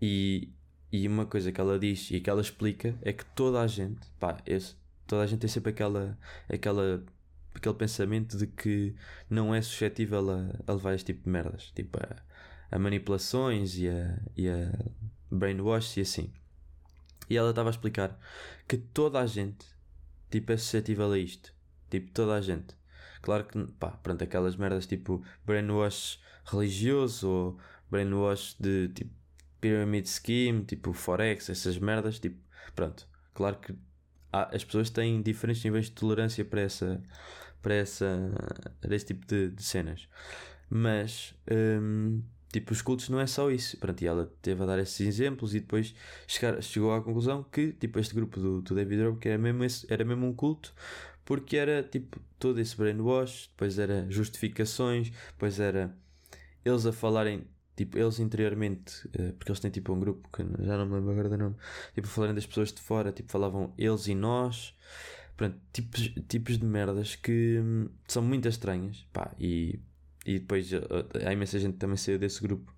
E, 0.01 0.51
e 0.91 1.07
uma 1.07 1.27
coisa 1.27 1.53
que 1.53 1.61
ela 1.61 1.79
diz 1.79 2.11
e 2.11 2.21
que 2.21 2.31
ela 2.31 2.41
explica 2.41 2.99
é 3.03 3.13
que 3.13 3.25
toda 3.35 3.61
a 3.61 3.67
gente, 3.67 4.01
pá, 4.19 4.39
esse, 4.47 4.75
toda 5.13 5.25
a 5.25 5.27
gente 5.27 5.41
tem 5.41 5.51
sempre 5.51 5.73
aquela, 5.73 6.19
aquela, 6.49 7.05
aquele 7.55 7.75
pensamento 7.75 8.39
de 8.39 8.47
que 8.47 8.95
não 9.29 9.55
é 9.55 9.61
suscetível 9.61 10.31
a, 10.31 10.49
a 10.67 10.73
levar 10.73 10.95
este 10.95 11.13
tipo 11.13 11.25
de 11.25 11.29
merdas, 11.29 11.71
tipo 11.75 11.99
a, 11.99 12.17
a 12.71 12.79
manipulações 12.79 13.77
e 13.77 13.91
a, 13.91 14.19
e 14.35 14.49
a 14.49 14.73
brainwash 15.31 15.99
e 15.99 16.01
assim. 16.01 16.33
E 17.29 17.37
ela 17.37 17.51
estava 17.51 17.69
a 17.69 17.73
explicar 17.73 18.19
que 18.67 18.79
toda 18.79 19.21
a 19.21 19.27
gente 19.27 19.67
tipo, 20.31 20.51
é 20.51 20.57
suscetível 20.57 21.13
a 21.13 21.19
isto. 21.19 21.53
Tipo, 21.91 22.11
toda 22.13 22.35
a 22.35 22.41
gente. 22.41 22.75
Claro 23.21 23.45
que, 23.45 23.63
pá, 23.79 23.91
pronto, 23.91 24.25
aquelas 24.25 24.57
merdas 24.57 24.87
tipo 24.87 25.23
brainwash 25.45 26.21
religioso 26.47 27.29
ou 27.29 27.59
brainwash 27.91 28.57
de 28.59 28.89
tipo 28.89 29.13
pyramid 29.61 30.09
scheme, 30.09 30.65
tipo 30.65 30.95
forex, 30.95 31.51
essas 31.51 31.77
merdas, 31.77 32.19
tipo, 32.19 32.41
pronto. 32.75 33.07
Claro 33.35 33.59
que 33.59 33.75
as 34.33 34.65
pessoas 34.65 34.91
têm 34.91 35.23
diferentes 35.23 35.63
níveis 35.65 35.87
de 35.87 35.93
tolerância 35.93 36.45
para 36.45 36.61
essa 36.63 37.03
para 37.61 37.75
essa 37.75 38.33
para 38.81 38.95
esse 38.95 39.07
tipo 39.07 39.27
de, 39.27 39.51
de 39.51 39.63
cenas. 39.63 40.09
Mas 40.71 41.35
hum, 41.51 42.23
tipo, 42.53 42.73
os 42.73 42.83
cultos 42.83 43.09
não 43.09 43.21
é 43.21 43.27
só 43.27 43.51
isso. 43.51 43.77
Pronto, 43.79 44.03
e 44.03 44.07
ela 44.07 44.33
teve 44.41 44.63
a 44.63 44.67
dar 44.67 44.79
esses 44.79 45.01
exemplos 45.07 45.55
e 45.55 45.61
depois 45.61 45.95
chegar, 46.27 46.63
chegou 46.63 46.93
à 46.93 47.03
conclusão 47.03 47.43
que 47.45 47.73
tipo, 47.73 47.99
este 47.99 48.15
grupo 48.15 48.41
do, 48.41 48.63
do 48.63 48.75
David 48.75 49.03
Rowe 49.03 49.19
era 49.25 49.39
mesmo, 49.39 49.65
esse, 49.65 49.87
era 49.93 50.05
mesmo 50.05 50.27
um 50.27 50.35
culto 50.35 50.75
porque 51.25 51.57
era 51.57 51.83
tipo 51.83 52.21
todo 52.39 52.61
esse 52.61 52.77
brainwash, 52.77 53.49
depois 53.53 53.79
era 53.79 54.07
justificações, 54.11 55.11
depois 55.33 55.61
era 55.61 55.95
eles 56.65 56.87
a 56.87 56.93
falarem, 56.93 57.47
tipo, 57.77 57.99
eles 57.99 58.19
interiormente, 58.19 59.09
eh, 59.15 59.33
porque 59.39 59.51
eles 59.51 59.61
têm 59.61 59.71
tipo 59.71 59.93
um 59.93 60.01
grupo 60.01 60.29
que 60.31 60.43
já 60.65 60.77
não 60.77 60.87
me 60.87 60.95
lembro 60.95 61.11
agora 61.13 61.29
do 61.29 61.39
nome, 61.39 61.57
tipo, 61.95 62.07
falarem 62.09 62.35
das 62.35 62.47
pessoas 62.47 62.73
de 62.73 62.81
fora, 62.81 63.13
tipo, 63.13 63.31
falavam 63.31 63.73
eles 63.79 64.07
e 64.09 64.15
nós. 64.15 64.75
Pronto, 65.37 65.57
tipos, 65.73 66.13
tipos 66.29 66.59
de 66.59 66.65
merdas 66.65 67.17
que 67.17 67.59
hum, 67.61 67.89
são 68.07 68.23
muito 68.23 68.49
estranhas, 68.49 69.07
pá, 69.13 69.35
e 69.39 69.81
e 70.25 70.39
depois 70.39 70.71
há 71.27 71.33
imensa 71.33 71.59
gente 71.59 71.79
também 71.79 71.97
saiu 71.97 72.19
desse 72.19 72.41
grupo 72.41 72.73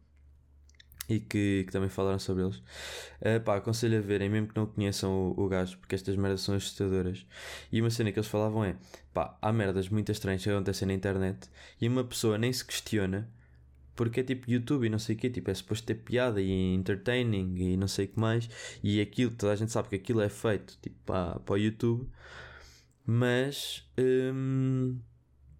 e 1.09 1.21
que, 1.21 1.65
que 1.67 1.73
também 1.73 1.89
falaram 1.89 2.19
sobre 2.19 2.45
eles. 2.45 2.57
Uh, 2.57 3.41
pá, 3.45 3.57
aconselho 3.57 3.99
a 3.99 4.01
verem, 4.01 4.31
mesmo 4.31 4.49
que 4.49 4.57
não 4.57 4.67
conheçam 4.67 5.13
o, 5.13 5.45
o 5.45 5.49
gajo, 5.49 5.77
porque 5.79 5.95
estas 5.95 6.17
merdas 6.17 6.41
são 6.41 6.55
assustadoras. 6.55 7.27
E 7.71 7.81
uma 7.81 7.91
cena 7.91 8.11
que 8.11 8.19
eles 8.19 8.29
falavam 8.29 8.65
é: 8.65 8.77
pá, 9.13 9.37
há 9.41 9.53
merdas 9.53 9.89
muito 9.89 10.11
estranhas 10.11 10.43
que 10.43 10.51
acontecem 10.51 10.89
na 10.89 10.95
internet 10.95 11.49
e 11.81 11.89
uma 11.89 12.05
pessoa 12.05 12.39
nem 12.39 12.53
se 12.53 12.65
questiona 12.65 13.29
porque 13.95 14.21
é 14.21 14.23
tipo 14.23 14.51
YouTube 14.51 14.87
e 14.87 14.91
não 14.91 14.99
sei 14.99 15.17
o 15.17 15.19
quê, 15.19 15.31
tipo, 15.31 15.51
é 15.51 15.55
suposto 15.55 15.87
ter 15.87 15.95
piada 15.97 16.41
e 16.41 16.75
entertaining 16.75 17.55
e 17.57 17.77
não 17.77 17.89
sei 17.89 18.07
o 18.07 18.09
que 18.09 18.21
mais. 18.21 18.49
E 18.83 19.01
aquilo, 19.01 19.33
toda 19.33 19.53
a 19.53 19.57
gente 19.57 19.73
sabe 19.73 19.89
que 19.89 19.97
aquilo 19.97 20.21
é 20.21 20.29
feito 20.29 20.79
tipo, 20.83 20.97
para, 21.07 21.39
para 21.41 21.55
o 21.55 21.59
YouTube 21.59 22.09
Mas 23.07 23.87
hum, 23.99 24.99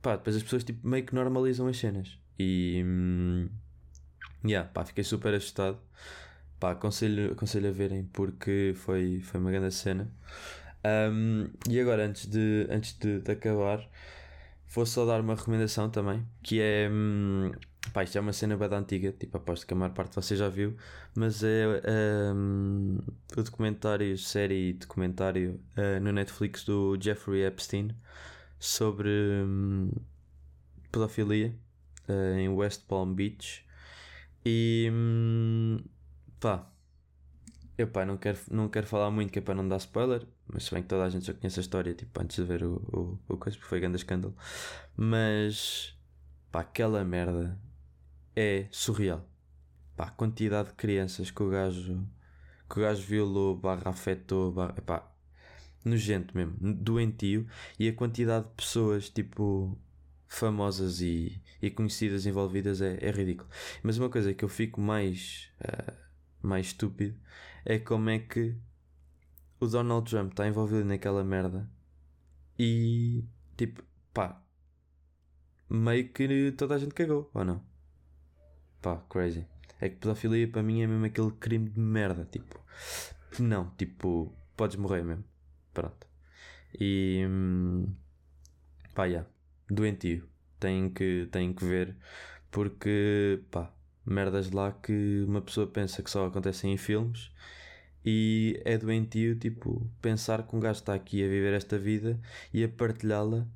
pá, 0.03 0.17
depois 0.17 0.37
as 0.37 0.43
pessoas 0.43 0.65
tipo, 0.65 0.87
meio 0.87 1.05
que 1.05 1.15
normalizam 1.15 1.67
as 1.69 1.77
cenas. 1.79 2.19
E 2.39 2.83
hum, 2.85 3.49
yeah, 4.45 4.69
pá, 4.69 4.85
fiquei 4.85 5.05
super 5.05 5.35
assustado. 5.35 5.79
Pá, 6.61 6.73
aconselho, 6.73 7.33
aconselho 7.33 7.69
a 7.69 7.73
verem 7.73 8.05
porque 8.13 8.73
foi, 8.77 9.21
foi 9.23 9.41
uma 9.41 9.51
grande 9.51 9.75
cena. 9.75 10.11
Um, 10.85 11.49
e 11.69 11.81
agora, 11.81 12.05
antes 12.07 12.27
de, 12.27 12.67
antes 12.71 12.99
de, 12.99 13.21
de, 13.21 13.33
acabar, 13.33 13.89
vou 14.69 14.85
só 14.85 15.07
dar 15.07 15.21
uma 15.21 15.35
recomendação 15.35 15.91
também, 15.91 16.27
que 16.43 16.61
é. 16.61 16.89
Hum, 16.91 17.53
pá, 17.93 18.03
isto 18.03 18.17
é 18.19 18.21
uma 18.21 18.33
cena 18.33 18.57
bem 18.57 18.69
antiga, 18.73 19.13
tipo, 19.13 19.37
aposto 19.37 19.67
que 19.67 19.75
a 19.75 19.77
maior 19.77 19.93
parte 19.93 20.11
de 20.11 20.17
vocês 20.17 20.39
já 20.39 20.49
viu, 20.49 20.77
mas 21.15 21.43
é 21.43 21.67
um, 22.35 22.99
o 23.37 23.43
documentário, 23.43 24.17
série 24.19 24.73
documentário 24.75 25.61
uh, 25.77 26.01
no 26.01 26.13
Netflix 26.13 26.65
do 26.65 26.97
Jeffrey 27.01 27.45
Epstein 27.45 27.91
sobre 28.59 29.09
um, 29.09 29.91
pedofilia 30.91 31.55
uh, 32.09 32.39
em 32.39 32.49
West 32.49 32.87
Palm 32.87 33.15
Beach. 33.15 33.65
E 34.45 34.91
hum, 34.93 35.79
pá, 36.41 36.71
eu 37.77 37.89
pá, 37.89 38.05
não 38.05 38.17
quero, 38.17 38.39
não 38.51 38.69
quero 38.69 38.87
falar 38.87 39.11
muito 39.11 39.33
que 39.33 39.39
é 39.39 39.43
para 39.43 39.55
não 39.55 39.69
dar 39.69 39.79
spoiler, 39.79 40.27
mas 40.47 40.65
se 40.65 40.75
bem 40.75 40.83
que 40.83 40.89
toda 40.89 41.05
a 41.05 41.11
gente 41.11 41.27
já 41.27 41.35
conhece 41.35 41.61
a 41.61 41.63
história, 41.63 41.95
tipo, 41.95 42.21
antes 42.21 42.37
de 42.37 42.45
ver 42.45 42.63
o, 42.65 42.75
o, 43.29 43.35
o 43.35 43.37
coisa, 43.37 43.57
porque 43.57 43.69
foi 43.69 43.81
grande 43.81 43.97
escândalo. 43.97 44.37
Mas 44.97 45.97
pá, 46.53 46.61
aquela 46.61 47.05
merda 47.05 47.59
é 48.37 48.67
surreal. 48.71 49.29
Pá, 49.97 50.07
a 50.07 50.11
quantidade 50.11 50.71
de 50.71 50.75
crianças 50.75 51.31
que 51.31 51.43
o 51.43 51.51
gajo 51.51 52.07
que 52.69 52.79
o 52.79 52.83
gajo 52.83 53.03
violou, 53.03 53.57
barra 53.57 53.91
afetou, 53.91 54.51
barra, 54.53 54.73
pá, 54.83 55.13
nojento 55.85 56.37
mesmo, 56.37 56.57
doentio, 56.75 57.47
e 57.79 57.89
a 57.89 57.93
quantidade 57.93 58.47
de 58.47 58.55
pessoas, 58.55 59.09
tipo, 59.11 59.79
famosas 60.27 61.01
e, 61.01 61.41
e 61.61 61.71
conhecidas 61.71 62.27
envolvidas 62.27 62.81
é, 62.81 62.99
é 63.01 63.11
ridículo. 63.11 63.49
Mas 63.83 63.99
uma 63.99 64.09
coisa 64.09 64.35
que 64.35 64.45
eu 64.45 64.49
fico 64.49 64.81
mais, 64.81 65.51
uh, 65.61 65.95
mais 66.43 66.67
estúpido 66.67 67.19
é 67.65 67.79
como 67.79 68.11
é 68.11 68.19
que 68.19 68.57
o 69.61 69.67
Donald 69.67 70.11
Trump 70.11 70.33
está 70.33 70.47
envolvido 70.49 70.85
naquela 70.85 71.23
merda 71.23 71.71
e 72.59 73.25
tipo, 73.57 73.83
pá, 74.13 74.43
meio 75.69 76.09
que 76.09 76.53
toda 76.53 76.75
a 76.75 76.79
gente 76.79 76.95
cagou, 76.95 77.31
ou 77.33 77.45
não? 77.45 77.74
Pá, 78.85 78.97
crazy. 79.09 79.47
É 79.81 79.89
que 79.89 79.97
pedofilia 79.97 80.47
para 80.47 80.63
mim 80.63 80.83
é 80.83 80.87
mesmo 80.87 81.07
aquele 81.07 81.31
crime 81.33 81.71
de 81.71 81.81
merda, 81.81 82.29
tipo, 82.31 82.61
não, 83.39 83.71
tipo, 83.79 84.31
podes 84.57 84.77
morrer 84.77 85.03
mesmo. 85.03 85.25
Pronto. 85.73 86.07
E 86.79 87.25
hum, 87.27 87.87
pá, 88.95 89.07
yeah 89.07 89.27
doentio. 89.71 90.29
Têm 90.61 90.91
que, 90.91 91.29
têm 91.31 91.53
que 91.53 91.65
ver, 91.65 91.97
porque 92.51 93.43
pá, 93.51 93.73
merdas 94.07 94.51
lá 94.51 94.73
que 94.73 95.25
uma 95.27 95.43
pessoa 95.43 95.67
pensa 95.67 96.03
que 96.03 96.11
só 96.11 96.27
acontecem 96.27 96.73
em 96.73 96.77
filmes 96.77 97.31
e 98.05 98.61
é 98.65 98.79
doentio, 98.79 99.39
tipo, 99.39 99.91
pensar 100.01 100.47
que 100.47 100.57
um 100.57 100.61
gajo 100.61 100.81
está 100.81 100.95
aqui 100.95 101.25
a 101.25 101.29
viver 101.29 101.55
esta 101.55 101.79
vida 101.79 102.21
e 102.53 102.65
a 102.65 102.69
partilhá-la, 102.69 103.47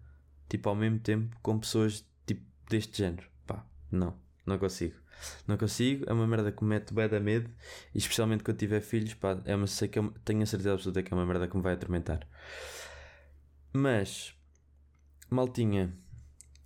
tipo, 0.49 0.69
ao 0.69 0.75
mesmo 0.75 0.99
tempo 0.99 1.37
com 1.43 1.59
pessoas 1.59 2.07
tipo, 2.27 2.43
deste 2.69 2.99
género. 2.99 3.29
Pá, 3.47 3.65
não, 3.91 4.15
não 4.47 4.59
consigo. 4.59 4.97
Não 5.47 5.57
consigo, 5.57 6.05
é 6.09 6.13
uma 6.13 6.27
merda 6.27 6.53
que 6.53 6.63
me 6.63 6.71
mete 6.71 6.93
bem 6.95 7.09
da 7.09 7.21
medo 7.21 7.51
e 7.95 7.99
especialmente 7.99 8.45
quando 8.45 8.59
tiver 8.59 8.81
filhos, 8.81 9.15
pá, 9.15 9.41
é 9.45 9.55
uma, 9.55 9.67
sei 9.67 9.89
que 9.89 9.99
é 9.99 10.03
tenho 10.25 10.43
a 10.43 10.47
certeza 10.47 10.73
absoluta 10.73 11.03
que 11.03 11.13
é 11.13 11.17
uma 11.17 11.27
merda 11.27 11.49
que 11.49 11.57
me 11.57 11.63
vai 11.63 11.75
atormentar. 11.75 12.27
Mas 13.73 14.35
Maltinha, 15.31 15.95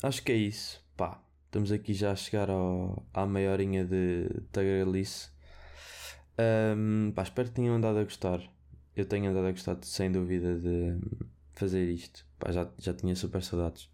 acho 0.02 0.22
que 0.22 0.30
é 0.32 0.36
isso. 0.36 0.80
Pá, 0.96 1.20
estamos 1.46 1.72
aqui 1.72 1.92
já 1.94 2.12
a 2.12 2.16
chegar 2.16 2.48
ao, 2.48 3.04
à 3.12 3.26
meia 3.26 3.50
horinha 3.50 3.84
de 3.84 4.28
tagarelice. 4.52 5.30
Um, 6.76 7.12
pá, 7.12 7.22
espero 7.22 7.48
que 7.48 7.54
tenham 7.54 7.74
andado 7.74 7.98
a 7.98 8.04
gostar. 8.04 8.40
Eu 8.94 9.04
tenho 9.06 9.30
andado 9.30 9.46
a 9.46 9.50
gostar, 9.50 9.76
sem 9.82 10.12
dúvida, 10.12 10.58
de 10.58 10.98
fazer 11.54 11.90
isto. 11.90 12.24
Pá, 12.38 12.52
já, 12.52 12.70
já 12.78 12.94
tinha 12.94 13.16
super 13.16 13.42
saudades. 13.42 13.90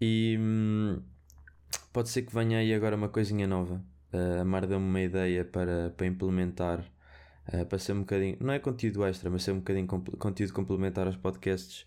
E 0.00 0.36
hum, 0.40 1.00
pode 1.92 2.08
ser 2.08 2.22
que 2.22 2.34
venha 2.34 2.58
aí 2.58 2.72
agora 2.74 2.96
uma 2.96 3.08
coisinha 3.08 3.46
nova. 3.46 3.82
Uh, 4.12 4.40
a 4.40 4.44
Mar 4.44 4.66
deu-me 4.66 4.86
uma 4.86 5.00
ideia 5.00 5.44
para, 5.44 5.90
para 5.96 6.06
implementar, 6.06 6.80
uh, 7.52 7.64
para 7.66 7.78
ser 7.78 7.92
um 7.92 8.00
bocadinho, 8.00 8.36
não 8.40 8.52
é 8.52 8.58
conteúdo 8.58 9.04
extra, 9.04 9.30
mas 9.30 9.42
ser 9.42 9.52
um 9.52 9.58
bocadinho 9.58 9.86
conteúdo 9.86 10.52
complementar 10.52 11.06
aos 11.06 11.16
podcasts 11.16 11.86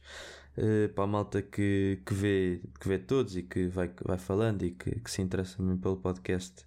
uh, 0.58 0.90
para 0.94 1.04
a 1.04 1.08
malta 1.08 1.42
que, 1.42 2.02
que, 2.06 2.14
vê, 2.14 2.62
que 2.80 2.88
vê 2.88 2.98
todos 2.98 3.38
e 3.38 3.44
que 3.44 3.68
vai, 3.68 3.92
vai 4.04 4.18
falando 4.18 4.64
e 4.64 4.72
que, 4.72 5.00
que 5.00 5.12
se 5.12 5.22
interessa 5.22 5.62
mesmo 5.62 5.80
pelo 5.80 5.98
podcast. 5.98 6.66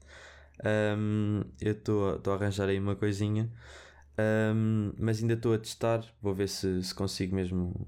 Um, 0.65 1.43
eu 1.61 1.73
estou 1.73 2.21
a 2.27 2.35
arranjar 2.35 2.69
aí 2.69 2.79
uma 2.79 2.97
coisinha, 2.97 3.51
um, 4.55 4.93
mas 4.99 5.21
ainda 5.21 5.35
estou 5.35 5.55
a 5.55 5.59
testar. 5.59 6.05
Vou 6.23 6.35
ver 6.35 6.49
se, 6.49 6.83
se 6.83 6.95
consigo 6.95 7.35
mesmo 7.35 7.87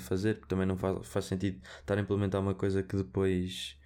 fazer, 0.00 0.34
porque 0.34 0.48
também 0.48 0.66
não 0.66 0.76
faz, 0.76 1.06
faz 1.06 1.24
sentido 1.24 1.60
estar 1.80 1.96
a 1.96 2.00
implementar 2.00 2.40
uma 2.40 2.54
coisa 2.54 2.82
que 2.82 2.96
depois 2.96 3.77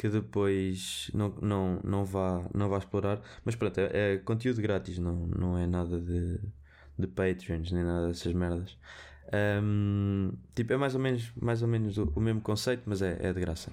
que 0.00 0.08
depois 0.08 1.10
não, 1.12 1.28
não, 1.42 1.80
não, 1.84 2.04
vá, 2.06 2.42
não 2.54 2.70
vá 2.70 2.78
explorar. 2.78 3.20
Mas 3.44 3.54
pronto, 3.54 3.78
é, 3.78 4.14
é 4.14 4.16
conteúdo 4.16 4.62
grátis, 4.62 4.98
não, 4.98 5.26
não 5.26 5.58
é 5.58 5.66
nada 5.66 6.00
de, 6.00 6.40
de 6.98 7.06
Patreons 7.06 7.70
nem 7.70 7.84
nada 7.84 8.08
dessas 8.08 8.32
merdas. 8.32 8.78
Um, 9.62 10.32
tipo, 10.54 10.72
é 10.72 10.78
mais 10.78 10.94
ou 10.94 11.00
menos, 11.02 11.30
mais 11.36 11.60
ou 11.60 11.68
menos 11.68 11.98
o, 11.98 12.10
o 12.16 12.20
mesmo 12.20 12.40
conceito, 12.40 12.84
mas 12.86 13.02
é, 13.02 13.18
é 13.20 13.30
de 13.30 13.40
graça. 13.40 13.70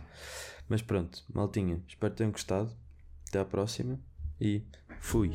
Mas 0.67 0.81
pronto, 0.81 1.23
maltinha, 1.33 1.81
espero 1.87 2.11
que 2.11 2.17
tenham 2.17 2.31
gostado. 2.31 2.71
Até 3.29 3.39
à 3.39 3.45
próxima 3.45 3.97
e 4.39 4.63
fui. 4.99 5.31